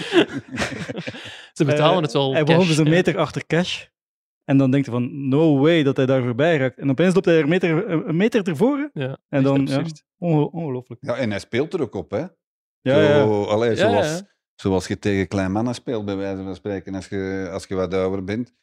[1.57, 2.33] Ze betalen Eh, het wel.
[2.33, 2.89] Hij begon dus een ja.
[2.91, 3.85] meter achter cash.
[4.43, 6.77] En dan denkt hij van, no way dat hij daar voorbij raakt.
[6.77, 8.89] En opeens loopt hij er een meter, een meter ervoor.
[8.93, 9.83] Ja, En dan, ja,
[10.17, 11.05] ongelooflijk.
[11.05, 12.17] Ja, en hij speelt er ook op, hè?
[12.81, 13.13] Ja, ja.
[13.25, 14.27] Zo, allee, Ja, zoals, ja.
[14.61, 16.95] Zoals je tegen klein mannen speelt, bij wijze van spreken.
[16.95, 18.53] Als je, als je wat ouder bent,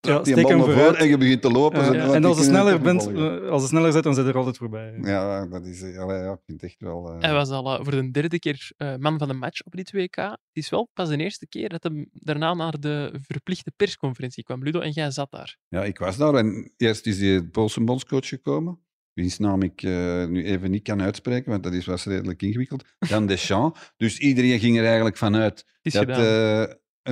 [0.00, 1.84] Ja, die hem bal naar voren en je begint te lopen.
[1.84, 2.12] Ja, ja.
[2.14, 4.98] En als je sneller bent, eh, als je sneller zit, dan zit er altijd voorbij.
[5.02, 7.08] Ja, dat is, eh, allee, ja, ik vind echt wel...
[7.12, 9.92] eh, Hij was al voor de derde keer eh, man van de match op dit
[9.92, 10.16] WK.
[10.16, 14.62] Het is wel pas de eerste keer dat hij daarna naar de verplichte persconferentie kwam.
[14.62, 15.56] Ludo, en jij zat daar.
[15.68, 18.78] Ja, ik was daar en eerst is die Poolse bondscoach gekomen,
[19.14, 22.84] wiens naam ik eh, nu even niet kan uitspreken, want dat is, was redelijk ingewikkeld.
[22.98, 23.92] Dan Deschamps.
[23.96, 26.64] Dus iedereen ging er eigenlijk vanuit dat eh,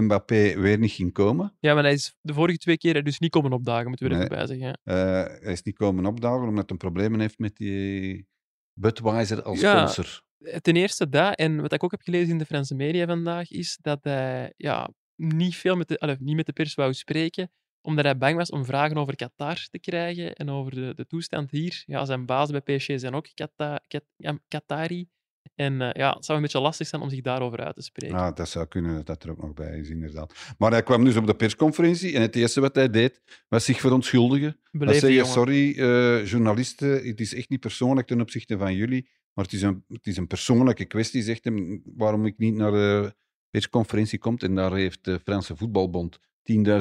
[0.03, 1.57] Mbappé weer niet ging komen.
[1.61, 4.13] Ja, maar hij is de vorige twee keer er dus niet komen opdagen, moeten we
[4.15, 4.29] er Nee.
[4.31, 4.81] even bij zeggen.
[4.83, 8.27] Eh, hij is niet komen opdagen omdat hij problemen heeft met die
[8.73, 9.87] Budweiser als Ja.
[9.87, 10.23] sponsor.
[10.61, 13.79] Ten eerste dat, en wat ik ook heb gelezen in de Franse media vandaag, is
[13.81, 17.51] dat hij ja, niet veel met de, allee, niet met de pers wou spreken,
[17.83, 21.51] omdat hij bang was om vragen over Qatar te krijgen en over de, de toestand
[21.51, 21.83] hier.
[21.87, 25.09] Ja, zijn baas bij PSG zijn ook Qata, Qat- ja, Qatari.
[25.55, 28.17] En eh, ja, het zou een beetje lastig zijn om zich daarover uit te spreken.
[28.17, 30.55] Ja, dat zou kunnen dat dat er ook nog bij is, inderdaad.
[30.59, 33.81] Maar hij kwam dus op de persconferentie en het eerste wat hij deed was zich
[33.81, 34.57] verontschuldigen.
[34.73, 35.27] Zeggen, jongen.
[35.27, 39.63] sorry eh, journalisten, het is echt niet persoonlijk ten opzichte van jullie, maar het is
[39.63, 43.15] een, het is een persoonlijke kwestie, zegt hem, waarom ik niet naar de
[43.51, 44.37] persconferentie kom.
[44.39, 46.19] En daar heeft de Franse Voetbalbond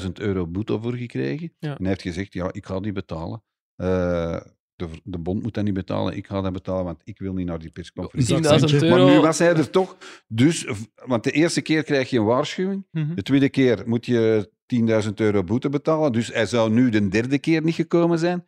[0.04, 1.54] 10.000 euro boete voor gekregen.
[1.60, 1.70] Ja.
[1.70, 3.44] En hij heeft gezegd, ja, ik ga die betalen.
[3.76, 4.42] Eh,
[4.76, 7.46] de, de bond moet dat niet betalen, ik ga dat betalen, want ik wil niet
[7.46, 8.36] naar die persconferentie.
[8.36, 8.84] 10.000 zakcentje.
[8.84, 9.06] euro.
[9.06, 9.98] Maar nu was hij er toch.
[10.28, 10.68] Dus,
[11.06, 12.88] want de eerste keer krijg je een waarschuwing.
[12.92, 13.16] Mhm.
[13.16, 16.12] De tweede keer moet je 10.000 euro boete betalen.
[16.12, 18.46] Dus hij zou nu de derde keer niet gekomen zijn.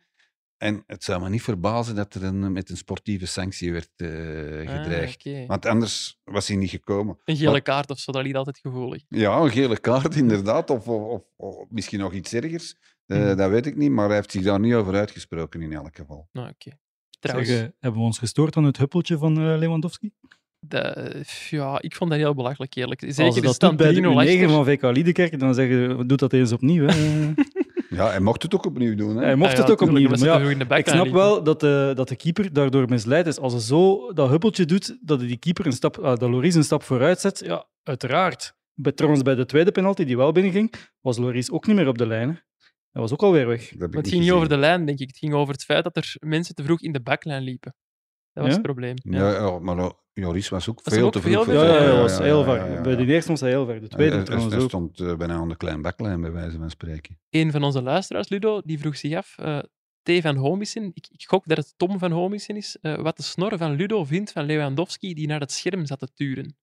[0.64, 4.08] En het zou me niet verbazen dat er een, met een sportieve sanctie werd eh,
[4.08, 5.28] Ah, gedreigd.
[5.46, 7.18] Want anders was hij niet gekomen.
[7.24, 9.02] Een gele Maar- kaart of zo, dat ligt altijd gevoelig.
[9.08, 10.70] Ja, een gele kaart inderdaad.
[10.70, 12.74] Of, of, of, of misschien nog iets ergers.
[13.06, 13.36] Eh, Mhm.
[13.36, 13.90] Dat weet ik niet.
[13.90, 16.28] Maar hij heeft zich daar niet over uitgesproken in elk geval.
[16.32, 16.70] Nou, oké.
[17.20, 20.10] Trouwens, Zeg, eh, hebben we ons gestoord aan het huppeltje van Lewandowski?
[20.58, 23.02] de- ja, ik vond dat heel belachelijk, eerlijk.
[23.04, 24.48] Als Zeker je de dat stand doet bij de 3-0 achter.
[24.48, 26.86] U9 van VK Liedekerk, dan zeggen doe dat eens opnieuw.
[26.86, 27.32] Hè.
[27.94, 29.16] Ja, hij mocht het ook opnieuw doen.
[29.16, 29.24] Hè?
[29.24, 30.18] Hij mocht Ah ja, het ook opnieuw doen.
[30.18, 33.38] ja, ik snap wel dat de, dat de keeper daardoor misleid is.
[33.38, 36.54] Als hij zo dat huppeltje doet, dat hij die keeper een stap, ah, dat Loris
[36.54, 38.54] een stap vooruit zet, ja, uiteraard.
[38.74, 41.98] Bij, trouwens, bij de tweede penalty die wel binnenging, was Loris ook niet meer op
[41.98, 42.28] de lijn.
[42.28, 42.34] hè.
[42.90, 43.74] Hij was ook alweer weg.
[43.78, 45.08] Maar het ging niet over de lijn, denk ik.
[45.08, 47.74] Het ging over het feit dat er mensen te vroeg in de baklijn liepen.
[48.34, 48.52] Dat was Ja?
[48.52, 48.94] het probleem.
[49.02, 51.54] Ja, ja, maar uh, Joris was ook Was veel ook te veel vroeg.
[51.54, 52.56] Ja, ja, was heel ja, ver.
[52.56, 52.80] ja, ja.
[52.80, 53.80] Bij de eerste was hij heel ver.
[53.80, 54.68] De tweede Hij- trouwens hij ook.
[54.68, 57.18] stond eh, bijna aan de klein baklijn, bij wijze van spreken.
[57.30, 59.58] Een van onze luisteraars, Ludo, die vroeg zich af, eh
[60.02, 60.20] T.
[60.22, 63.58] van Homissen, ik, ik gok dat het Tom van Homissen is, eh, wat de snor
[63.58, 66.56] van Ludo vindt van Lewandowski die naar het scherm zat te turen.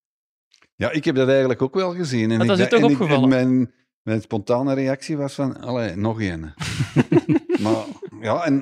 [0.75, 2.31] Ja, ik heb dat eigenlijk ook wel gezien.
[2.31, 3.29] En Dat toch ik- opgevallen?
[3.29, 6.53] mijn, mijn spontane reactie was van, allee, nog één.
[7.62, 7.86] maar
[8.21, 8.60] ja, en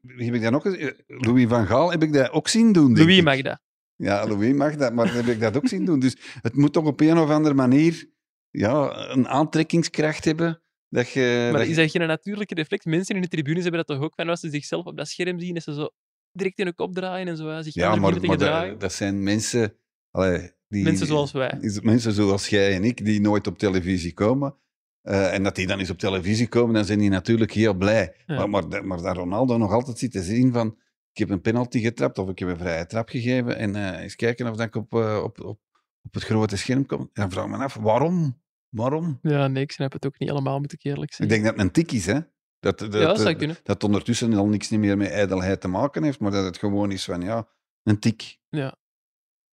[0.00, 0.92] wie heb ik dat nog eens?
[1.06, 2.86] Louis van Gaal heb ik dat ook zien doen.
[2.86, 3.24] denk Louis ik.
[3.24, 3.60] mag dat.
[3.96, 5.98] Ja, Louis mag dat, maar heb ik dat ook zien doen.
[6.00, 8.10] Dus het moet toch op een of andere manier
[8.50, 10.62] ja, een aantrekkingskracht hebben.
[10.88, 12.84] Dat je, Maar dat is je- dat geen natuurlijke reflex?
[12.84, 15.38] Mensen in de tribunes hebben dat toch ook van als ze zichzelf op dat scherm
[15.40, 15.88] zien, dat ze zo
[16.32, 19.76] direct in hun kop draaien en zo zich ja, maar, dat, dat zijn mensen...
[20.10, 21.58] allee, die, Mensen zoals wij.
[21.60, 24.56] is mensen zoals jij en ik, die nooit op televisie komen.
[25.04, 28.14] Eh, en dat die dan eens op televisie komen, dan zijn die natuurlijk heel blij.
[28.26, 28.36] Ja.
[28.36, 30.78] Maar, maar, dat- maar dat Ronaldo nog altijd zit te zien van...
[31.12, 33.56] Ik heb een penalty getrapt of ik heb een vrije trap gegeven.
[33.56, 35.60] En eh, eens kijken of dat ik op, eh, op, op,
[36.02, 37.10] op het grote scherm kom.
[37.12, 38.42] Dan vraag ik me af, waarom?
[38.68, 39.18] Waarom?
[39.22, 41.28] Ja, nee, ik snap het ook niet helemaal, moet ik eerlijk Ik zeggen.
[41.36, 42.20] denk dat het een tik is, hè?
[42.60, 46.30] Dat, dat, ja, dat dat, ondertussen al niks meer met ijdelheid te maken heeft, maar
[46.30, 47.48] dat het gewoon is van, ja,
[47.82, 48.38] een tik.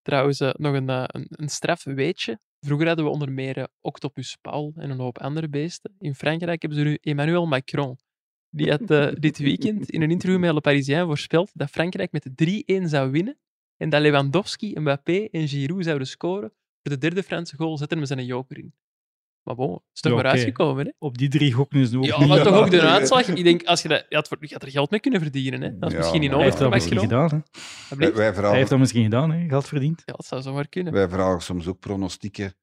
[0.02, 2.40] Trouwens, eh, nog een, een, een straf weetje.
[2.66, 5.96] Vroeger hadden we onder meer eh, Octopus Paul en een hoop andere beesten.
[6.00, 7.98] In Frankrijk hebben ze nu Emmanuel Macron.
[8.50, 12.30] Die had eh, dit weekend in een interview met Le Parisien voorspeld dat Frankrijk met
[12.82, 13.38] 3-1 zou winnen
[13.78, 16.54] en dat Lewandowski, Mbappé en Giroud zouden scoren.
[16.82, 18.74] Voor de derde Franse goal zetten we zijn joker in.
[19.44, 20.92] Maar bon, is toch Ja, maar uitgekomen, hè?
[20.98, 22.28] Op die drie gokken is nu ook Ja, niet...
[22.30, 22.94] maar toch ook de Ja.
[22.94, 23.28] uitslag.
[23.28, 25.62] Ik denk, als je, dat, je, had, voor- je had er geld mee kunnen verdienen,
[25.62, 25.78] hè?
[25.78, 27.44] Dat is Ja, misschien niet maar Hij heeft dat misschien gedaan.
[27.90, 27.96] Hè.
[27.96, 29.48] Wij, Hij heeft dat misschien gedaan, hè.
[29.48, 30.02] geld verdiend.
[30.06, 30.94] Ja, dat zou zomaar kunnen.
[30.94, 32.54] wij vragen soms ook pronostieken.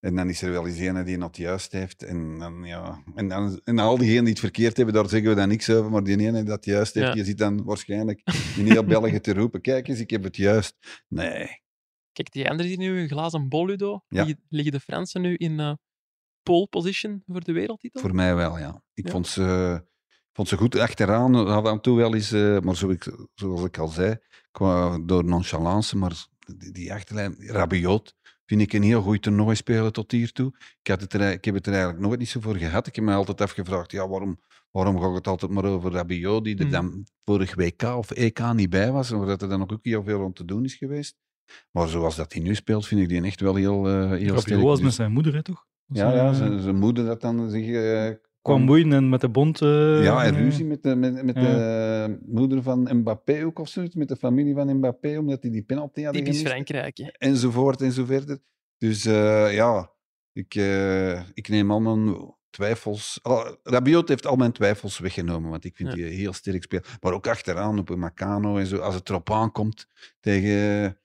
[0.00, 2.02] En dan is er wel eens een die het juist heeft.
[2.02, 5.34] En, dan, ja, en, dan, en al diegenen die het verkeerd hebben, daar zeggen we
[5.34, 5.90] dan niks over.
[5.90, 7.14] Maar die ene die dat juist heeft, Ja.
[7.14, 8.22] je zit dan waarschijnlijk
[8.56, 9.60] in heel België te roepen.
[9.60, 11.02] Kijk eens, ik heb het juist.
[11.08, 11.64] Nee.
[12.12, 14.00] Kijk, die anderen die nu een glazen bol, Ludo.
[14.08, 14.24] Ja.
[14.24, 15.72] Liggen, liggen de Fransen nu in eh
[16.46, 18.00] pole position voor de wereldtitel?
[18.00, 18.82] Voor mij wel, ja.
[18.94, 19.10] Ik Ja.
[19.12, 21.34] vond, ze, ik vond ze goed achteraan.
[21.46, 24.16] Af en toe wel eens, eh, maar zo ik, zoals ik al zei,
[24.50, 26.26] qua, door nonchalance, maar
[26.58, 28.14] die, die achterlijn, Rabiot,
[28.46, 30.52] vind ik een heel goed toernooi spelen tot hiertoe.
[30.82, 32.86] Ik, had het er, ik heb het er eigenlijk nooit niet zo voor gehad.
[32.86, 36.54] Ik heb me altijd afgevraagd, ja, waarom, waarom gaat het altijd maar over Rabiot, die
[36.56, 36.70] er Hmm.
[36.70, 40.32] dan vorig WK of EK niet bij was, omdat er dan ook heel veel om
[40.32, 41.16] te doen is geweest.
[41.70, 44.40] Maar zoals dat hij nu speelt, vind ik die echt wel heel, eh heel Rabiot
[44.40, 44.60] sterk.
[44.62, 45.66] was Dus- met zijn moeder, hè, toch?
[45.86, 47.66] Ja, hij, ja eh, zijn, zijn moeder dat dan zich...
[47.74, 48.10] eh,
[48.42, 49.62] Kwam moeien en met de bond...
[49.62, 51.42] eh, ja, en ruzie met de, met, met Ja.
[51.42, 55.62] de moeder van Mbappé ook of zoiets, met de familie van Mbappé, omdat die die
[55.62, 56.42] penalty hadden Typisch.
[56.42, 57.08] Frankrijk, hè?
[57.28, 58.38] Enzovoort, enzoverder.
[58.78, 59.90] Dus eh, ja,
[60.32, 63.18] ik, eh, ik neem al mijn twijfels...
[63.22, 65.94] al- Rabiot heeft al mijn twijfels weggenomen, want ik vind Ja.
[65.94, 66.84] die heel sterk spelen.
[67.00, 69.86] Maar ook achteraan op een Macano en zo, als het erop aankomt
[70.20, 70.98] tegen,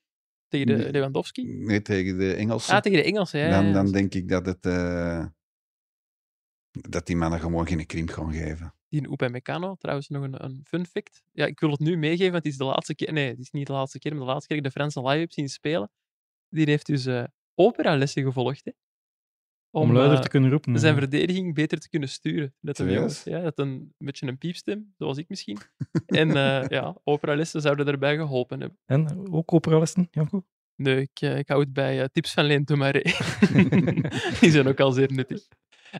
[0.51, 0.91] Tegen de Nee.
[0.91, 1.43] Lewandowski.
[1.45, 3.61] nee, tegen de Engelsen, Ah, tegen de Engelsen, ja.
[3.61, 4.65] dan, dan denk ik dat het...
[4.65, 5.25] eh,
[6.71, 8.73] dat die mannen gewoon geen krimp gaan geven.
[8.89, 11.23] Die in Upamecano, trouwens nog een, een fun fact.
[11.31, 13.13] Ja, ik wil het nu meegeven, want het is de laatste keer...
[13.13, 15.01] Nee, het is niet de laatste keer, maar de laatste keer dat ik de Franse
[15.09, 15.91] live heb zien spelen.
[16.49, 17.23] Die heeft dus eh
[17.55, 18.71] operalessen gevolgd, hè?
[19.71, 20.79] Om luider eh, te kunnen roepen.
[20.79, 22.53] zijn verdediging beter te kunnen sturen.
[22.59, 23.25] Dat hem jong Serieus?
[23.25, 23.33] is.
[23.33, 25.57] Ja, dat een, een beetje een piepstem, zoals ik misschien.
[26.05, 28.77] en eh ja, operalessen zouden daarbij geholpen hebben.
[28.85, 30.45] En ook operalessen, Janko?
[30.75, 33.01] Nee, ik, eh, ik hou het bij tips van Leen Tomaré.
[34.39, 35.47] Die zijn ook al zeer nuttig.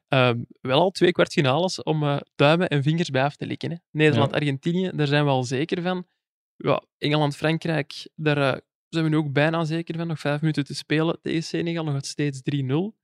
[0.07, 3.71] Ehm, wel al twee kwartfinales om eh, duimen en vingers bij af te likken.
[3.71, 3.77] hè.
[3.91, 6.07] Nederland-Argentinië, daar zijn we al zeker van.
[6.55, 10.07] Ja, Engeland-Frankrijk, daar zijn we nu ook bijna zeker van.
[10.07, 12.99] Nog vijf minuten te spelen tegen Senegal, nog steeds 3-0.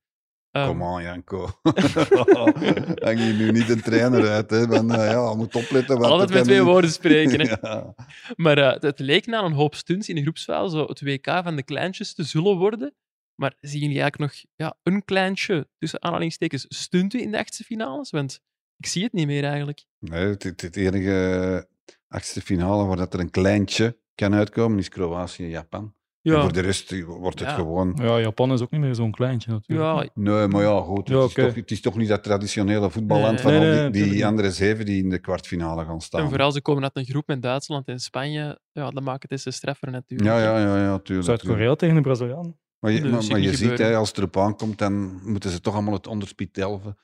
[0.58, 1.42] Ehm, Kom aan, Janko.
[3.04, 4.62] Hang je nu niet een trainer uit, hè?
[4.62, 5.98] Eh, ja, moet opletten.
[5.98, 7.40] want altijd met twee woorden spreken.
[7.40, 7.46] Hè.
[7.68, 7.94] Ja.
[8.36, 11.56] Maar eh, het, leek na een hoop stunts in de groepsfase zo het WK van
[11.56, 12.94] de kleintjes te zullen worden.
[13.34, 18.10] Maar zien jullie eigenlijk nog ja, een kleintje, tussen aanhalingstekens, stunten in de achtste finales?
[18.10, 18.40] Want
[18.76, 19.84] ik zie het niet meer eigenlijk.
[19.98, 21.68] Nee, het, het, het enige
[22.08, 25.94] achtste finale waar dat er een kleintje kan uitkomen is Kroatië-Japan.
[26.34, 27.54] En voor de rest wordt het Ja.
[27.54, 27.98] gewoon...
[28.02, 29.88] Ja, Japan is ook niet meer zo'n kleintje natuurlijk.
[30.02, 31.08] ja, Nee, maar ja, goed.
[31.08, 33.42] Het, Ja, is, toch, het is toch niet dat traditionele voetballand Nee.
[33.42, 36.20] van Nee, al die, die andere zeven die in de kwartfinale gaan staan.
[36.22, 38.60] en vooral ze komen uit een groep met Duitsland en Spanje.
[38.72, 40.30] Ja, dat maakt het eens te streffer natuurlijk.
[40.30, 41.26] Ja, ja, ja, ja, tuurlijk.
[41.26, 42.56] Zuid-Korea tegen de Braziliaan.
[42.78, 45.60] Maar je, Nee, maar, maar je ziet, hè, als het erop aankomt, dan moeten ze
[45.60, 46.98] toch allemaal het onderspit delven.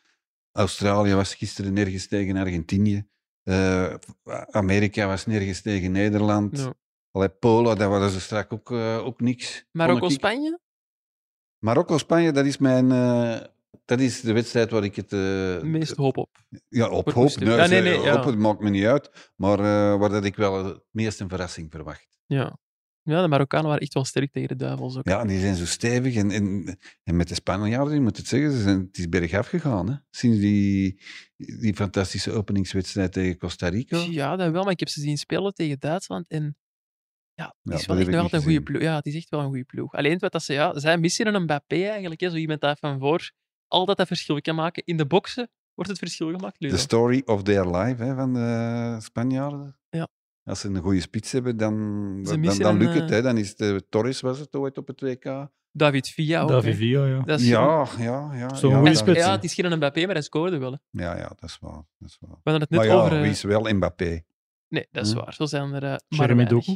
[0.52, 3.06] Australië was gisteren nergens tegen Argentinië.
[3.42, 3.94] Eh,
[4.50, 6.58] Amerika was nergens tegen Nederland.
[6.58, 6.74] Ja.
[7.14, 9.64] Allee, Polen, dat was ze straks ook, eh, ook niks.
[9.70, 10.18] Marokko, vond ik.
[10.18, 10.58] Spanje?
[11.58, 12.90] Marokko-Spanje, dat is mijn...
[12.92, 13.46] eh,
[13.84, 15.12] dat is de wedstrijd waar ik het...
[15.12, 16.30] eh, Meest hoop op.
[16.68, 17.36] Ja, op hoop.
[17.36, 18.16] Nee, Ja, nee, nee, ja.
[18.18, 19.32] op, het maakt me niet uit.
[19.36, 19.56] Maar
[19.98, 22.18] waar dat ik wel het meest een verrassing verwacht.
[22.26, 22.58] Ja.
[23.02, 25.08] ja, de Marokkanen waren echt wel sterk tegen de duivels ook.
[25.08, 26.14] Ja, en die zijn zo stevig.
[26.16, 29.46] En, en, en met de Spanjaarden, je moet het zeggen, ze zijn, het is bergaf
[29.48, 29.88] gegaan.
[29.88, 29.94] Hè?
[30.10, 31.00] Sinds die,
[31.36, 33.98] die fantastische openingswedstrijd tegen Costa Rica.
[33.98, 36.56] Ja, dat wel, maar ik heb ze zien spelen tegen Duitsland en
[37.34, 38.82] ja, het Ja, is wel echt een goede ploeg.
[38.82, 39.92] Ja, het is echt wel een goede ploeg.
[39.94, 42.78] Alleen het feit dat ze, ja, zij missen een Mbappé eigenlijk, hè, zo iemand dat
[42.78, 43.30] van voor
[43.68, 44.82] altijd dat verschil kan maken.
[44.84, 46.74] In de boksen wordt het verschil gemaakt, Ludo.
[46.74, 49.76] The story of their life hè, van de Spanjaarden.
[49.90, 50.08] Ja.
[50.44, 51.74] Als ze een goede spits hebben, dan,
[52.22, 53.02] dan, dan lukt het.
[53.02, 53.22] eh, Hè.
[53.22, 55.48] Dan is de Torres was het ooit op het WK.
[55.72, 56.48] David Villa ook.
[56.48, 56.76] David.
[56.76, 57.20] Villa, ja.
[57.22, 58.54] Dat is Ja, ja, ja.
[58.54, 60.72] Zo'n ja, goede dat- spits, Ja, het is geen Mbappé, maar hij scoorde wel.
[60.72, 61.04] Hè.
[61.04, 61.82] Ja, ja, dat is waar.
[61.98, 62.30] Dat is waar.
[62.30, 63.12] We hadden het net Maar ja, over...
[63.16, 64.22] eh, wie is wel Mbappé?
[64.74, 65.18] Nee, dat is Hm.
[65.18, 65.34] waar.
[65.34, 66.66] Zo zijn er eh, maar weinig.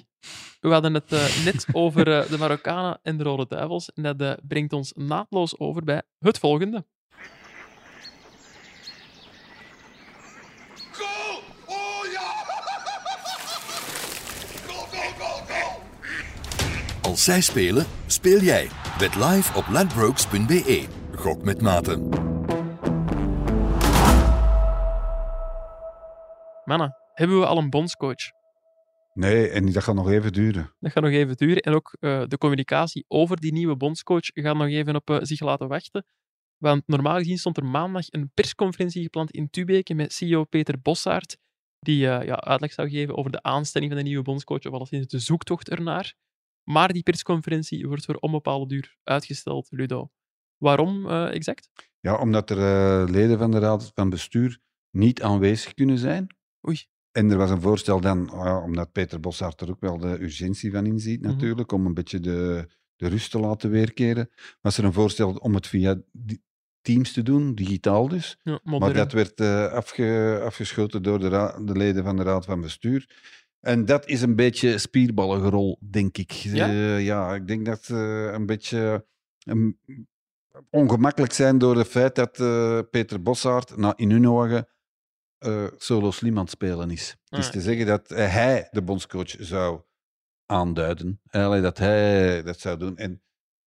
[0.60, 3.92] We hadden het eh, net over eh, de Marokkanen en de Rode Duivels.
[3.92, 6.86] En dat eh, brengt ons naadloos over bij het volgende.
[10.92, 11.40] Goal!
[11.66, 12.20] Oh ja!
[14.66, 15.80] Goal, goal, goal, goal!
[17.02, 18.68] Als zij spelen, speel jij.
[18.98, 20.86] Bet live op ladbrokes.be.
[21.14, 22.08] Gok met maten.
[26.64, 28.30] Mannen, hebben we al een bondscoach?
[29.14, 30.72] Nee, en dat gaat nog even duren.
[30.80, 31.62] Dat gaat nog even duren.
[31.62, 35.40] En ook eh, de communicatie over die nieuwe bondscoach gaat nog even op eh, zich
[35.40, 36.06] laten wachten.
[36.56, 41.38] Want normaal gezien stond er maandag een persconferentie gepland in Tubeke met CEO Peter Bossaert,
[41.78, 45.06] die eh, ja, uitleg zou geven over de aanstelling van de nieuwe bondscoach, of alleszins
[45.06, 46.14] de zoektocht ernaar.
[46.64, 50.10] Maar die persconferentie wordt voor onbepaalde duur uitgesteld, Ludo.
[50.56, 51.68] Waarom exact?
[52.00, 54.58] Ja, omdat er leden van de raad van bestuur
[54.90, 56.26] niet aanwezig kunnen zijn.
[56.68, 56.86] Oei.
[57.18, 60.22] En er was een voorstel dan, oh ja, omdat Peter Bossaert er ook wel de
[60.22, 61.30] urgentie van inziet Mhm.
[61.30, 65.54] natuurlijk, om een beetje de, de rust te laten weerkeren, was er een voorstel om
[65.54, 66.00] het via
[66.80, 68.38] Teams te doen, digitaal dus.
[68.42, 72.60] Ja, Maar dat werd eh, afge- afgeschoten door de, de leden van de raad van
[72.60, 73.10] bestuur.
[73.60, 76.30] En dat is een beetje spierballengerol, denk ik.
[76.30, 76.68] Ja?
[76.68, 79.06] Eh, ja, ik denk dat ze een beetje
[79.38, 79.70] ehm,
[80.70, 82.32] ongemakkelijk zijn door het feit dat
[82.90, 84.68] Peter Bossaert nou, in hun ogen
[85.38, 87.16] eh, solo slim aan het spelen is.
[87.28, 89.80] Het is te zeggen dat eh, hij de bondscoach zou
[90.46, 91.20] aanduiden.
[91.30, 92.96] Eigenlijk dat hij dat zou doen.
[92.96, 93.22] En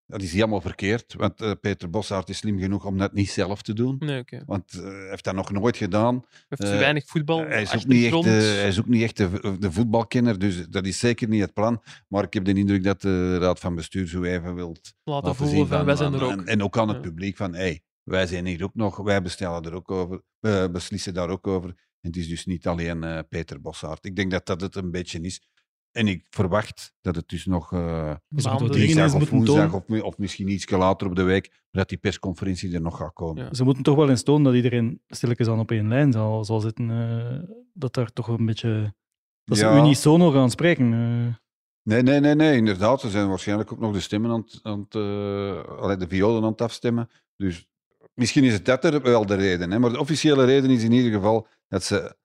[0.06, 3.62] dat is helemaal verkeerd, want eh, Peter Bossaert is slim genoeg om dat niet zelf
[3.62, 3.96] te doen.
[4.00, 4.44] Nee, oké.
[4.46, 6.24] Want hij heeft dat nog nooit gedaan.
[6.48, 7.40] Heeft te weinig voetbal.
[7.40, 10.86] Hij is, ook niet echt, hij is ook niet echt de, de voetbalkenner, dus dat
[10.86, 11.84] is zeker niet het plan.
[12.08, 15.36] Maar ik heb de indruk dat de raad van bestuur zo even wilt laten laten
[15.36, 16.32] voelen van, van, wij zijn er ook.
[16.32, 17.04] En, en ook aan het Ja.
[17.04, 21.14] publiek van, hey, wij zijn hier ook nog, wij bestellen er ook over, we beslissen
[21.14, 21.70] daar ook over.
[21.70, 24.06] En het is dus niet alleen eh, Peter Bossaert.
[24.06, 25.42] Ik denk dat dat het een beetje is.
[25.92, 30.48] En ik verwacht dat het dus nog eh dingen dinsdag of woensdag of, of misschien
[30.48, 33.44] iets later op de week, dat die persconferentie er nog gaat komen.
[33.44, 33.54] Ja.
[33.54, 36.60] Ze moeten toch wel eens tonen dat iedereen stilletjes aan op één lijn zal, zal
[36.60, 36.90] zitten.
[36.92, 38.94] eh, dat daar toch een beetje...
[39.44, 39.78] Dat ze Ja.
[39.78, 40.90] unisono gaan spreken.
[41.84, 43.02] Nee, nee, nee, nee, inderdaad.
[43.02, 46.52] Ze zijn waarschijnlijk ook nog de stemmen aan het, aan het, eh, de violen aan
[46.52, 47.10] het afstemmen.
[47.36, 47.68] Dus
[48.14, 49.72] misschien is het dat er wel de reden.
[49.72, 49.80] Hè?
[49.80, 52.16] Maar de officiële reden is in ieder geval dat ze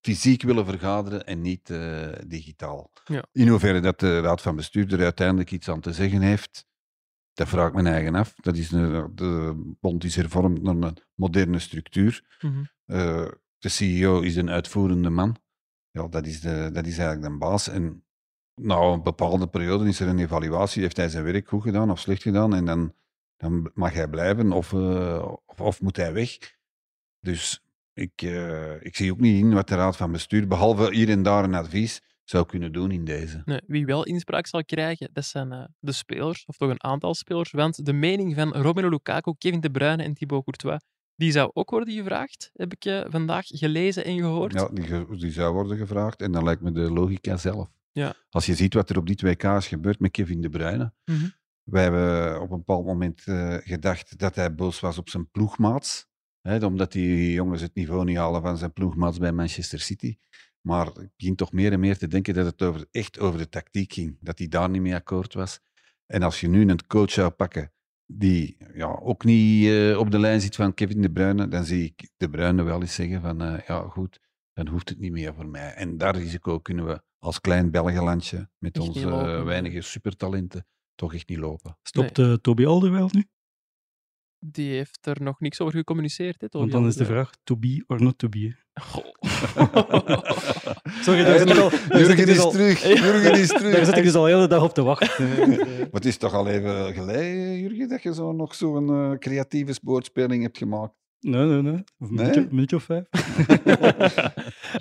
[0.00, 2.90] fysiek willen vergaderen en niet eh, digitaal.
[3.04, 3.24] Ja.
[3.32, 6.66] In hoeverre dat de raad van bestuur er uiteindelijk iets aan te zeggen heeft,
[7.38, 8.34] dat vraag ik mijn eigen af.
[8.34, 12.38] Dat is een, de bond is hervormd naar een moderne structuur.
[12.40, 12.62] Mhm.
[12.84, 15.36] Eh, de CEO is een uitvoerende man.
[15.90, 17.68] Ja, dat is, de, dat is eigenlijk de baas.
[17.68, 18.04] En
[18.54, 20.82] na een bepaalde periode is er een evaluatie.
[20.82, 22.54] Heeft hij zijn werk goed gedaan of slecht gedaan?
[22.54, 22.94] En dan,
[23.38, 26.38] dan mag hij blijven of, eh, of, of moet hij weg.
[27.20, 27.62] Dus
[27.94, 31.22] ik, eh, ik zie ook niet in wat de raad van bestuur, behalve hier en
[31.22, 33.42] daar een advies, zou kunnen doen in deze.
[33.44, 37.14] Nee, wie wel inspraak zal krijgen, dat zijn eh, de spelers, of toch een aantal
[37.14, 37.50] spelers.
[37.50, 40.80] Want de mening van Romelu Lukaku, Kevin De Bruyne en Thibaut Courtois,
[41.14, 44.52] die zou ook worden gevraagd, heb ik eh, vandaag gelezen en gehoord.
[44.52, 44.68] Ja,
[45.16, 46.22] die, zou worden gevraagd.
[46.22, 47.68] En dan lijkt me de logica zelf.
[47.92, 48.14] Ja.
[48.30, 50.92] Als je ziet wat er op die 2K is gebeurd met Kevin De Bruyne.
[51.04, 51.28] Mhm.
[51.70, 56.06] Wij hebben op een bepaald moment eh, gedacht dat hij boos was op zijn ploegmaats.
[56.40, 60.18] Hè, omdat die jongens het niveau niet halen van zijn ploegmaats bij Manchester City.
[60.60, 63.48] Maar ik begin toch meer en meer te denken dat het over, echt over de
[63.48, 64.16] tactiek ging.
[64.20, 65.60] Dat hij daar niet mee akkoord was.
[66.06, 67.72] En als je nu een coach zou pakken
[68.06, 71.84] die ja, ook niet eh, op de lijn zit van Kevin De Bruyne, dan zie
[71.84, 74.20] ik De Bruyne wel eens zeggen van eh, ja goed,
[74.52, 75.72] dan hoeft het niet meer voor mij.
[75.74, 79.08] En dat risico kunnen we als klein Belgenlandje met onze
[79.44, 80.66] weinige supertalenten
[80.98, 81.78] toch echt niet lopen.
[81.82, 83.24] Stopt eh, Toby Alderweireld nu?
[84.40, 86.40] Die heeft er nog niks over gecommuniceerd.
[86.40, 88.56] Hè, Want dan is de vraag, to be or not to be.
[88.74, 89.04] Goh.
[91.04, 93.74] Sorry, daar zit ik al, daar zit ik Jurgen is al, terug, Jurgen is terug.
[93.74, 95.28] daar zit ik dus al de hele dag op te wachten.
[95.78, 99.72] Maar het is toch al even geleden, Jurgen, dat je zo nog zo'n eh, creatieve
[99.72, 100.94] sportspeling hebt gemaakt.
[101.20, 101.84] Nee, nee, nee.
[101.98, 102.24] Of een Nee?
[102.24, 103.04] minuutje, minuutje of vijf.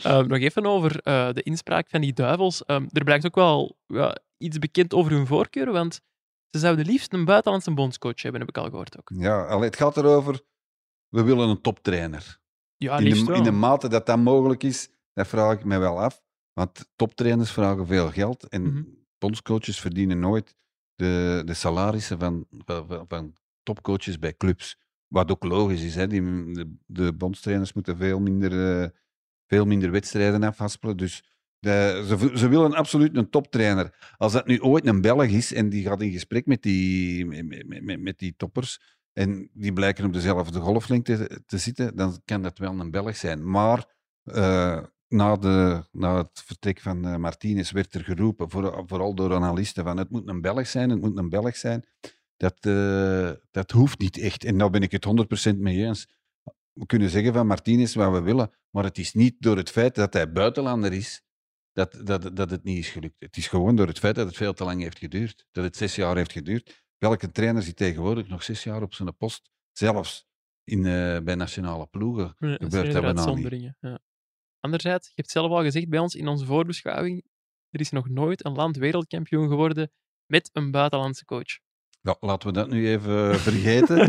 [0.03, 2.65] Ehm, nog even over eh, de inspraak van die duivels.
[2.65, 6.01] Ehm, er blijkt ook wel ja, iets bekend over hun voorkeur, want
[6.49, 9.11] ze zouden liefst een buitenlandse bondscoach hebben, heb ik al gehoord ook.
[9.13, 10.41] Ja, allee, het gaat erover,
[11.09, 12.39] we willen een toptrainer.
[12.77, 15.99] Ja, in, de, in de mate dat dat mogelijk is, dat vraag ik me wel
[16.01, 16.21] af.
[16.53, 18.83] Want toptrainers vragen veel geld en Mhm.
[19.17, 20.55] bondscoaches verdienen nooit
[20.95, 22.47] de, de salarissen van,
[23.07, 24.77] van, topcoaches bij clubs.
[25.07, 26.07] Wat ook logisch is, hè.
[26.07, 26.21] Die,
[26.53, 28.89] de, de bondstrainers moeten veel minder, eh,
[29.47, 30.97] veel minder wedstrijden afhaspelen.
[30.97, 31.23] Dus
[31.59, 34.13] de, ze, ze willen absoluut een toptrainer.
[34.17, 37.83] Als dat nu ooit een Belg is en die gaat in gesprek met die, met,
[37.83, 38.79] met, met, die toppers
[39.13, 43.49] en die blijken op dezelfde golflengte te zitten, dan kan dat wel een Belg zijn.
[43.49, 43.85] Maar
[44.23, 49.33] eh, na, de, na het vertrek van eh, Martinez werd er geroepen, voor, vooral door
[49.33, 51.85] analisten, van het moet een Belg zijn, het moet een Belg zijn.
[52.37, 54.43] Dat, eh, dat hoeft niet echt.
[54.43, 56.07] En daar ben ik het 100% mee eens.
[56.73, 59.95] We kunnen zeggen van Martinez wat we willen, maar het is niet door het feit
[59.95, 61.21] dat hij buitenlander is,
[61.77, 63.15] dat, dat, dat het niet is gelukt.
[63.19, 65.45] Het is gewoon door het feit dat het veel te lang heeft geduurd.
[65.51, 66.85] Dat het zes jaar heeft geduurd.
[66.97, 69.51] Welke trainer zit tegenwoordig nog zes jaar op zijn post?
[69.71, 70.27] Zelfs
[70.63, 72.35] in, eh, bij nationale ploegen.
[72.39, 73.73] Ja, gebeurt dat bijna niet.
[73.79, 73.99] Ja.
[74.59, 77.25] Anderzijds, je hebt zelf al gezegd bij ons in onze voorbeschouwing,
[77.69, 79.91] er is nog nooit een land wereldkampioen geworden
[80.25, 81.59] met een buitenlandse coach.
[82.01, 84.07] Ja, laten we dat nu even vergeten.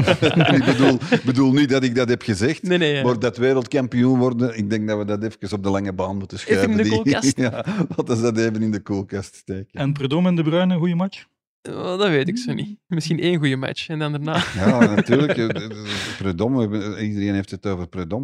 [0.54, 2.62] ik bedoel, bedoel niet dat ik dat heb gezegd.
[2.62, 2.94] Nee, nee.
[2.94, 3.02] ja.
[3.04, 6.38] Maar dat wereldkampioen worden, ik denk dat we dat even op de lange baan moeten
[6.38, 6.76] Even in schuiven.
[6.76, 7.36] de Die- koelkast.
[7.46, 7.64] ja,
[7.96, 9.80] laten we dat even in de koelkast steken.
[9.80, 11.24] En Predom en De Bruyne, goede match?
[11.70, 12.78] Oh, dat weet ik zo niet.
[12.86, 14.42] Misschien één goede match en dan daarna.
[14.54, 15.30] Ja, natuurlijk.
[15.38, 16.60] eh, de- de- Predom,
[16.98, 18.20] iedereen heeft het over Predom.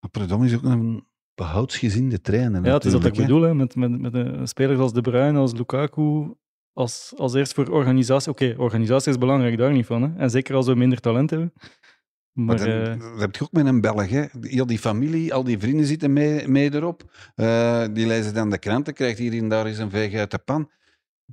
[0.00, 1.04] Maar Predom is ook een
[1.34, 2.64] behoudsgezinde trainer.
[2.64, 5.38] Ja, het is dat ik bedoel, hè, met, met, met een speler als De Bruyne,
[5.38, 6.34] als Lukaku,
[6.74, 8.30] als, als eerst voor organisatie.
[8.30, 10.02] Oké, organisatie is belangrijk, daar niet van.
[10.02, 10.18] Hè.
[10.18, 11.52] En zeker als we minder talent hebben.
[12.32, 14.08] Maar, Maar dan, eh, dat heb je ook met een Belg.
[14.08, 14.24] Hè.
[14.40, 17.02] Heel die familie, al die vrienden zitten mee, mee erop.
[17.34, 20.38] Eh, die lezen dan de kranten, krijgt hier en daar eens een veeg uit de
[20.38, 20.70] pan.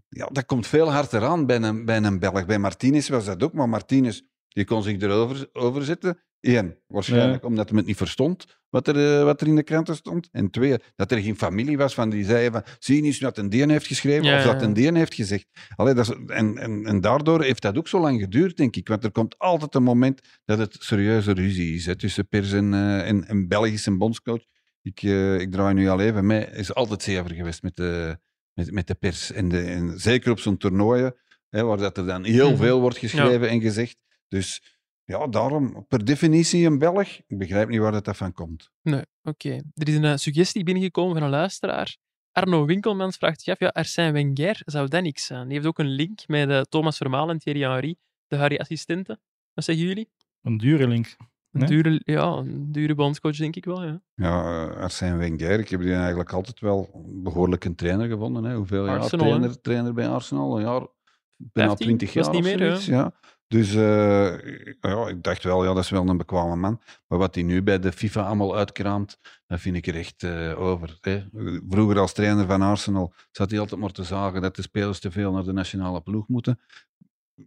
[0.10, 2.46] Ja, dat komt veel harder aan bij een, bij een Belg.
[2.46, 6.20] Bij Martinez was dat ook, maar Martinez die kon zich erover over zetten.
[6.42, 9.96] Eén, waarschijnlijk omdat hij het niet verstond wat er, eh, wat er in de kranten
[9.96, 10.30] stond.
[10.32, 13.38] En twee, dat er geen familie was van die zeiden van zie je niet wat
[13.38, 15.48] een DN heeft geschreven Ja, of dat een DN heeft gezegd.
[15.76, 18.88] Allee, dat is, en, en, en daardoor heeft dat ook zo lang geduurd, denk ik.
[18.88, 22.74] Want er komt altijd een moment dat het serieuze ruzie is hè, tussen pers en,
[22.74, 24.44] eh, en, en Belgische bondscoach.
[24.82, 26.46] Ik, eh, ik draai nu al even mee.
[26.52, 28.18] is altijd zever geweest met de,
[28.54, 29.32] met, met de pers.
[29.32, 31.16] En, de, en zeker op zo'n toernooien,
[31.50, 32.62] hè, waar dat er dan heel Mhm.
[32.62, 33.98] veel wordt geschreven en gezegd.
[34.28, 34.80] Dus
[35.12, 37.08] ja, daarom, per definitie een Belg.
[37.28, 38.72] Ik begrijp niet waar dat, dat van komt.
[38.82, 39.50] Nee, oké.
[39.74, 41.98] Er is een eh, suggestie binnengekomen van een luisteraar.
[42.32, 45.46] Arno Winkelmans vraagt zich af, ja, Arsène Wenger, zou dat niks zijn?
[45.46, 47.96] Die heeft ook een link met eh, Thomas Vermaelen en Thierry Henry,
[48.28, 49.20] de Harry-assistenten.
[49.54, 50.10] Wat zeggen jullie?
[50.42, 51.16] een dure link.
[51.52, 54.02] Een dure, ja, een dure bondscoach, denk ik wel, ja.
[54.16, 58.44] Ja, uh, Arsène Wenger, ik heb die eigenlijk altijd wel behoorlijk een trainer gevonden.
[58.44, 58.56] Hè.
[58.56, 60.56] Hoeveel jaar trainer, trainer bij Arsenal?
[60.58, 60.88] Een jaar,
[61.36, 61.86] bijna 15?
[61.86, 63.14] twintig jaar niet of meer, zoiets, ja.
[63.52, 64.38] Dus eh,
[64.82, 66.82] ja, ik dacht wel, ja, dat is wel een bekwame man.
[67.08, 70.60] Maar wat hij nu bij de FIFA allemaal uitkraamt, dat vind ik er echt eh,
[70.60, 70.98] over.
[71.02, 71.24] Hè.
[71.70, 75.12] Vroeger als trainer van Arsenal zat hij altijd maar te zagen dat de spelers te
[75.12, 76.60] veel naar de nationale ploeg moeten.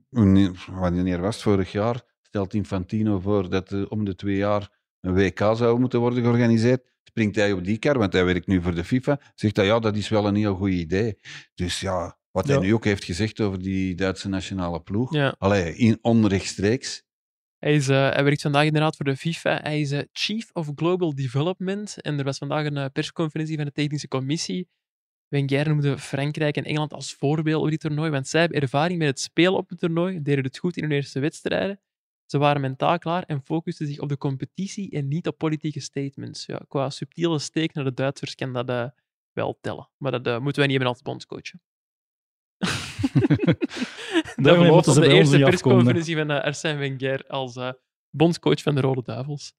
[0.08, 1.42] Wanneer was het?
[1.42, 4.68] Vorig jaar stelt Infantino voor dat er om de twee jaar
[5.00, 6.86] een WK zou moeten worden georganiseerd.
[7.04, 9.20] Springt hij op die kar, want hij werkt nu voor de FIFA.
[9.34, 11.18] Zegt hij, ja, dat is wel een heel goed idee.
[11.54, 15.14] Dus ja, wat hij nu ook heeft gezegd over die Duitse nationale ploeg.
[15.14, 15.34] ja.
[15.38, 17.02] Allee, in, onrechtstreeks.
[17.58, 19.60] Hij, is, eh, hij werkt vandaag inderdaad voor de FIFA.
[19.62, 22.00] Hij is eh, Chief of Global Development.
[22.00, 24.68] En er was vandaag een eh, persconferentie van de technische commissie.
[25.28, 29.08] Wenger noemde Frankrijk en Engeland als voorbeeld op dit toernooi, want zij hebben ervaring met
[29.08, 31.80] het spelen op het toernooi, deden het goed in hun eerste wedstrijden.
[32.26, 36.46] Ze waren mentaal klaar en focusten zich op de competitie en niet op politieke statements.
[36.46, 38.92] Ja, qua subtiele steek naar de Duitsers kan dat
[39.32, 39.90] wel tellen.
[39.96, 41.52] Maar dat moeten wij niet hebben als bondscoach.
[44.36, 47.70] dat op ze de eerste persconferentie van eh, Arsène Wenger als eh,
[48.10, 49.52] bondscoach van de Rode Duivels.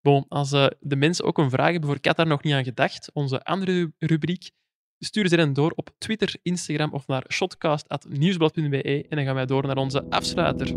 [0.00, 3.10] Bon, als eh, de mensen ook een vraag hebben voor Qatar nog niet aan gedacht,
[3.12, 4.50] onze andere rubriek,
[4.98, 9.66] Stuur ze dan door op Twitter, Instagram of naar shotcast.nieuwsblad.be en dan gaan wij door
[9.66, 10.76] naar onze afsluiter.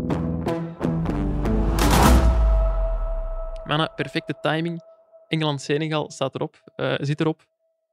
[3.64, 4.80] Mannen, perfecte timing.
[5.28, 6.62] Engeland-Senegal staat erop,
[7.00, 7.46] zit erop.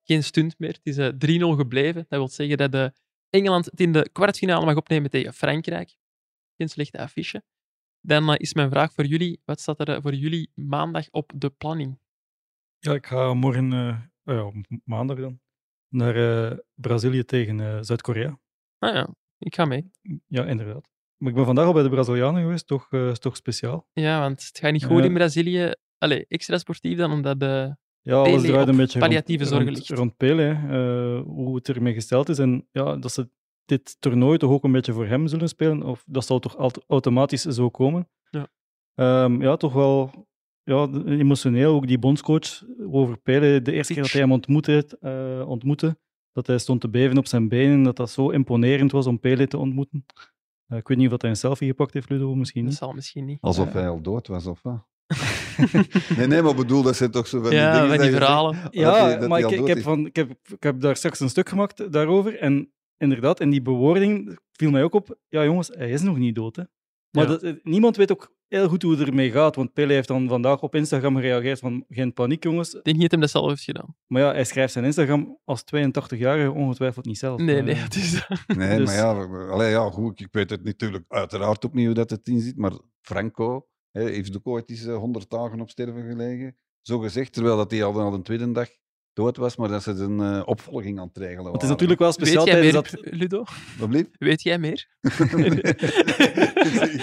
[0.04, 0.78] Geen stunt meer.
[0.82, 2.06] Het is eh, 3-0 gebleven.
[2.10, 2.94] Dat wil zeggen dat de
[3.34, 5.96] Engeland het in de kwartfinale mag opnemen tegen Frankrijk.
[6.58, 7.44] Geen slechte affiche.
[8.02, 9.42] Dan eh, is mijn vraag voor jullie.
[9.46, 12.00] Wat staat er eh, voor jullie maandag op de planning?
[12.80, 13.74] Ja, ik ga morgen,
[14.24, 14.52] oh ja,
[14.84, 15.40] maandag dan,
[15.88, 18.40] naar Brazilië tegen Zuid-Korea.
[18.78, 19.92] Ah ja, ik ga mee.
[20.28, 20.90] Ja, inderdaad.
[21.18, 23.88] Maar ik ben vandaag al bij de Brazilianen geweest, toch, is toch speciaal.
[23.94, 25.74] Ja, want het gaat niet goed in Brazilië.
[25.98, 27.76] Allee, extra sportief dan, omdat de...
[28.06, 30.52] Ja, alles draait een beetje palliatieve rond, zorgen rond, rond Pele, hè,
[31.18, 32.40] eh, hoe het ermee gesteld is.
[32.40, 33.30] En ja, dat ze
[33.66, 36.84] dit toernooi toch ook een beetje voor hem zullen spelen, of dat zal toch aut-
[36.88, 38.10] automatisch zo komen.
[38.30, 38.48] Ja.
[38.94, 40.12] Ehm, ja, toch wel
[40.64, 41.74] ja, emotioneel.
[41.76, 45.98] Ook die bondscoach over Pele, de eerste keer dat hij hem ontmoette, eh, ontmoette,
[46.32, 49.48] dat hij stond te beven op zijn benen, dat dat zo imponerend was om Pele
[49.48, 50.06] te ontmoeten.
[50.68, 52.80] Eh, ik weet niet of dat hij een selfie gepakt heeft, Ludo, misschien Dat niet.
[52.80, 53.42] zal misschien niet.
[53.42, 54.88] Alsof hij al dood was, of wat?
[56.18, 58.10] Nee, nee, maar bedoel, dat zijn toch zo van die ja, dingen van dat die
[58.12, 58.60] zegt, verhalen.
[58.64, 59.84] dat Ja, hij- dat maar hij ik, al ik, dood heb is.
[59.84, 62.40] van, ik, heb, ik heb daar straks een stuk gemaakt daarover.
[62.40, 66.36] En inderdaad, in die bewoording viel mij ook op, ja jongens, hij is nog niet
[66.36, 66.56] dood.
[66.56, 66.64] Hè.
[67.12, 67.30] Maar Ja.
[67.30, 69.56] dat, eh, niemand weet ook heel goed hoe het ermee gaat.
[69.56, 72.74] Want Pele heeft dan vandaag op Instagram gereageerd van, geen paniek jongens.
[72.74, 73.96] Ik denk niet dat hem dat zelf heeft gedaan.
[74.08, 77.40] Maar ja, hij schrijft zijn Instagram als 82-jarige ongetwijfeld niet zelf.
[77.40, 78.28] Nee, Eh, nee, het is...
[78.58, 79.12] Nee, Dus- maar ja,
[79.50, 82.58] allee, ja, goed, ik weet het natuurlijk uiteraard ook niet hoe dat het in zit,
[82.58, 83.68] maar Franco
[84.02, 86.56] heeft ook ooit eens eh, 100 dagen op sterven gelegen.
[86.82, 88.68] Zo gezegd, terwijl dat hij al, al de tweede dag
[89.14, 91.70] dood was, maar dat ze een eh, opvolging aan het regelen Het is waren.
[91.70, 92.94] natuurlijk wel speciaal Weet jij meer, dat...
[93.02, 93.44] Ludo?
[93.80, 94.10] Wat blieft?
[94.20, 94.88] Weet jij meer?
[95.02, 95.14] ik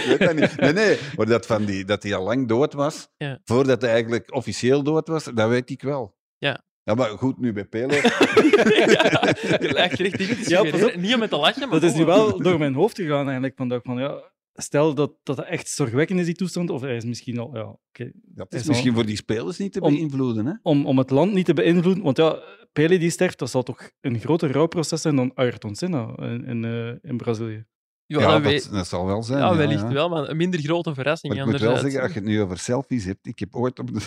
[0.07, 0.57] weet dat niet.
[0.57, 3.41] Nee, nee, maar dat, van die, dat hij al lang dood was, Ja.
[3.45, 6.17] voordat hij eigenlijk officieel dood was, dat weet ik wel.
[6.39, 6.61] Ja.
[6.83, 7.95] Ja, maar goed, nu bij Pele.
[7.95, 10.95] ja, je er echt te Ja, pas suggereren.
[10.95, 11.01] op.
[11.01, 13.57] Niet om het te lachen, maar Dat is nu wel door mijn hoofd gegaan eigenlijk.
[13.57, 14.23] Van, dat ik van, ja,
[14.55, 16.71] stel dat, dat het echt zorgwekkend is, die toestand.
[16.71, 17.57] Of hij is misschien al...
[17.57, 20.47] Ja, oké, Dat Hij is misschien voor die spelers niet te Om- beïnvloeden.
[20.47, 20.53] Hè?
[20.63, 22.03] om, om het land niet te beïnvloeden.
[22.05, 22.39] Want ja,
[22.73, 26.65] Pele die sterft, dat zal toch een groter rouwproces zijn dan Ayrton Senna in, in,
[26.65, 27.65] eh, in Brazilië.
[28.07, 28.39] Ja, Ja,
[28.71, 29.39] dat, zal wel zijn.
[29.41, 29.93] ja, ja, wellicht ja.
[29.93, 31.35] wel, maar een minder grote verrassing.
[31.35, 33.79] Maar ik moet wel zeggen, als je het nu over selfies hebt, ik heb ooit
[33.79, 34.01] op de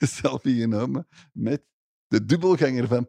[0.20, 1.62] selfie genomen met
[2.08, 3.08] de dubbelganger van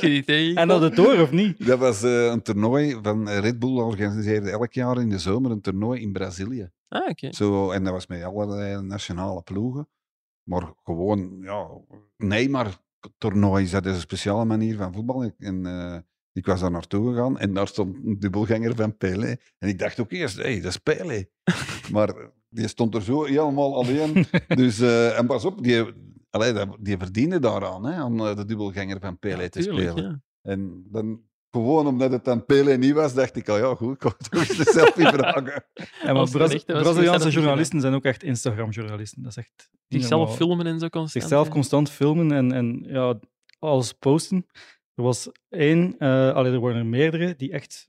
[0.00, 0.56] je die tegen?
[0.56, 1.66] En dat het door, of niet?
[1.66, 5.50] Dat was eh, een toernooi van eh, Red Bull, organiseerde elk jaar in de zomer
[5.50, 6.70] een toernooi in Brazilië.
[6.88, 7.32] Ah, oké.
[7.32, 9.88] Zo, en dat was met allerlei nationale ploegen.
[10.42, 11.68] Maar gewoon, ja,
[12.16, 15.32] Neymar-toernoois, dat is een speciale manier van voetbal.
[15.38, 15.98] En eh,
[16.32, 19.40] ik was daar naartoe gegaan en daar stond een dubbelganger van Pele.
[19.58, 21.30] En ik dacht ook eerst, hé, hey, dat is Pele.
[21.92, 22.14] maar
[22.48, 24.26] die stond er zo helemaal alleen.
[24.48, 25.84] Dus, eh, en pas op, die,
[26.30, 29.90] allee, dat- die verdiende daaraan, hè, aan eh, de dubbelganger van Pele Ja, te tuurlijk,
[29.90, 30.10] spelen.
[30.10, 30.50] ja.
[30.50, 34.02] En dan, gewoon omdat het dan Pele niet was, dacht ik al, ja goed, ik
[34.02, 35.64] ga toch eens een selfie vragen.
[35.74, 39.22] En hè, was Braziliaanse journalisten zijn ook echt Instagram-journalisten.
[39.22, 41.10] Dat is echt Zichzelf filmen en zo constant.
[41.24, 43.18] Zichzelf constant filmen en, en ja,
[43.58, 44.46] alles posten.
[44.94, 47.88] Er was één, eh allee, er waren er meerdere, die echt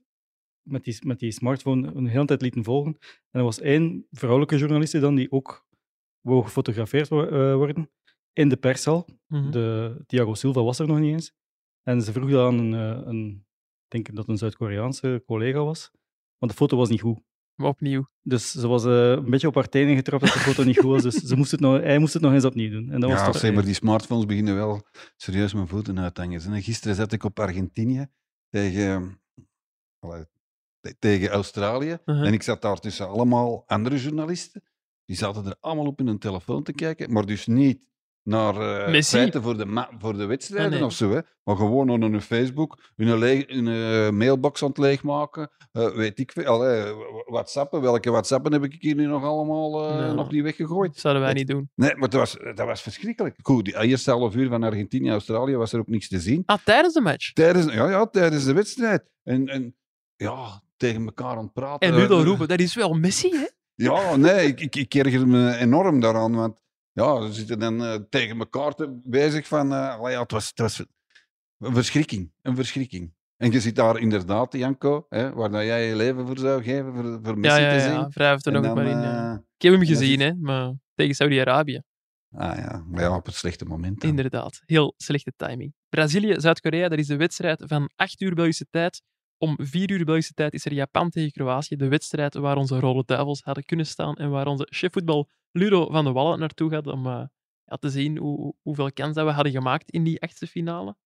[0.62, 2.96] met die, met die smartphone een hele tijd lieten volgen.
[3.30, 5.66] En er was één vrouwelijke journaliste dan, die ook
[6.20, 7.90] wou gefotografeerd wo- eh, worden
[8.32, 9.08] in de pershal.
[9.26, 9.50] Mhm.
[9.50, 11.32] De, Thiago Silva was er nog niet eens.
[11.82, 13.46] En ze vroeg dan aan een, eh, een
[13.84, 15.90] ik denk dat het een Zuid-Koreaanse collega was,
[16.38, 17.20] want de foto was niet goed.
[17.54, 18.08] Maar opnieuw.
[18.22, 20.90] Dus ze was eh, een beetje op haar tenen getrapt dat de foto niet goed
[20.90, 21.02] was.
[21.02, 22.90] Dus ze moest het nog, hij moest het nog eens opnieuw doen.
[22.90, 26.14] En dat was Ja, toch zeg maar, die smartphones beginnen wel serieus mijn voeten uit
[26.14, 26.42] te hangen.
[26.42, 28.06] En Gisteren zat ik op Argentinië
[28.48, 29.20] tegen,
[30.98, 31.98] tegen Australië.
[32.04, 32.26] Uh-huh.
[32.26, 34.62] En ik zat daar tussen allemaal andere journalisten.
[35.04, 37.86] Die zaten er allemaal op in hun telefoon te kijken, maar dus niet
[38.22, 38.54] naar
[38.90, 39.16] Messi.
[39.16, 40.84] feiten voor de, voor de wedstrijden Ah, nee.
[40.84, 41.20] of zo, hè.
[41.44, 45.50] maar gewoon naar hun Facebook, hun, leeg, hun eh, mailbox aan het leegmaken.
[45.72, 46.44] eh, weet ik veel.
[46.44, 46.92] Allee,
[47.26, 50.12] WhatsAppen, welke WhatsAppen heb ik hier nu nog allemaal Nee.
[50.12, 50.90] nog niet weggegooid?
[50.92, 51.70] Dat zouden wij niet doen.
[51.74, 53.36] Nee, maar dat was, dat was verschrikkelijk.
[53.42, 56.42] Goed, die eerste half uur van Argentinië-Australië was er ook niks te zien.
[56.46, 57.32] Ah, tijdens de match.
[57.32, 59.10] Tijdens, ja, ja, tijdens de wedstrijd.
[59.22, 59.76] En, en
[60.16, 61.88] ja, tegen elkaar aan het praten.
[61.88, 63.46] En Ludo Eh, roepen, dat is wel Messi, hè?
[63.74, 66.34] Ja, nee, ik, ik, ik erger me enorm daaraan.
[66.34, 66.60] Want
[66.92, 69.72] ja, ze zitten dan eh, tegen elkaar te, bezig van...
[69.72, 70.78] eh, ja, het, was, het was
[71.58, 72.32] een verschrikking.
[72.42, 73.12] Een verschrikking.
[73.36, 76.94] En je zit daar inderdaad, Janko, hè, waar dat jij je leven voor zou geven,
[76.94, 78.00] voor, voor Ja, Messi ja, te ja.
[78.00, 78.08] zien.
[78.10, 78.96] Wrijf er En nog dan, paar in.
[78.96, 79.34] eh, ja.
[79.56, 81.82] Ik heb hem gezien, hè, maar tegen Saudi-Arabië.
[82.34, 84.00] Ah ja, maar ja, op het slechte moment.
[84.00, 84.10] dan.
[84.10, 85.74] Inderdaad, heel slechte timing.
[85.88, 89.02] Brazilië, Zuid-Korea, dat is de wedstrijd van 8 uur Belgische tijd.
[89.42, 91.76] Om 4 uur Belgische tijd is er Japan tegen Kroatië.
[91.76, 95.90] De wedstrijd waar onze Rode Duivels hadden kunnen staan en waar onze chef voetbal Ludo
[95.90, 97.24] van de Wallen naartoe gaat om eh,
[97.64, 100.96] te zien hoe, hoeveel kans dat we hadden gemaakt in die achtste finale.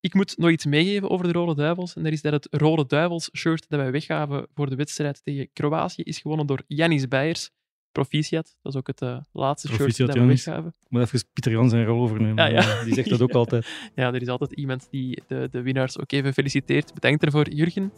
[0.00, 1.94] Ik moet nog iets meegeven over de Rode Duivels.
[1.94, 5.52] En dat is dat het Rode Duivels shirt dat wij weggaven voor de wedstrijd tegen
[5.52, 7.50] Kroatië is gewonnen door Janis Beijers.
[7.92, 10.74] Proficiat, dat is ook het eh, laatste shirt dat we weggaven.
[10.80, 12.50] Ik moet even Pieter Jan zijn rol overnemen.
[12.50, 12.84] Ja, ja.
[12.84, 13.66] Die zegt dat ook altijd.
[13.94, 16.94] Ja, er is altijd iemand die de, de winnaars ook even feliciteert.
[16.94, 17.92] Bedankt ervoor, Jurgen.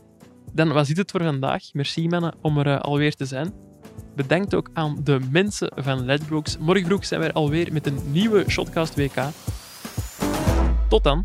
[0.53, 1.73] Dan was dit het voor vandaag.
[1.73, 3.53] Merci, mannen, om er eh, alweer te zijn.
[4.17, 6.59] Bedankt ook aan de mensen van Ledbrokes.
[6.59, 9.29] Morgen vroeg zijn wij er alweer met een nieuwe Shotcast WK.
[10.89, 11.25] Tot dan.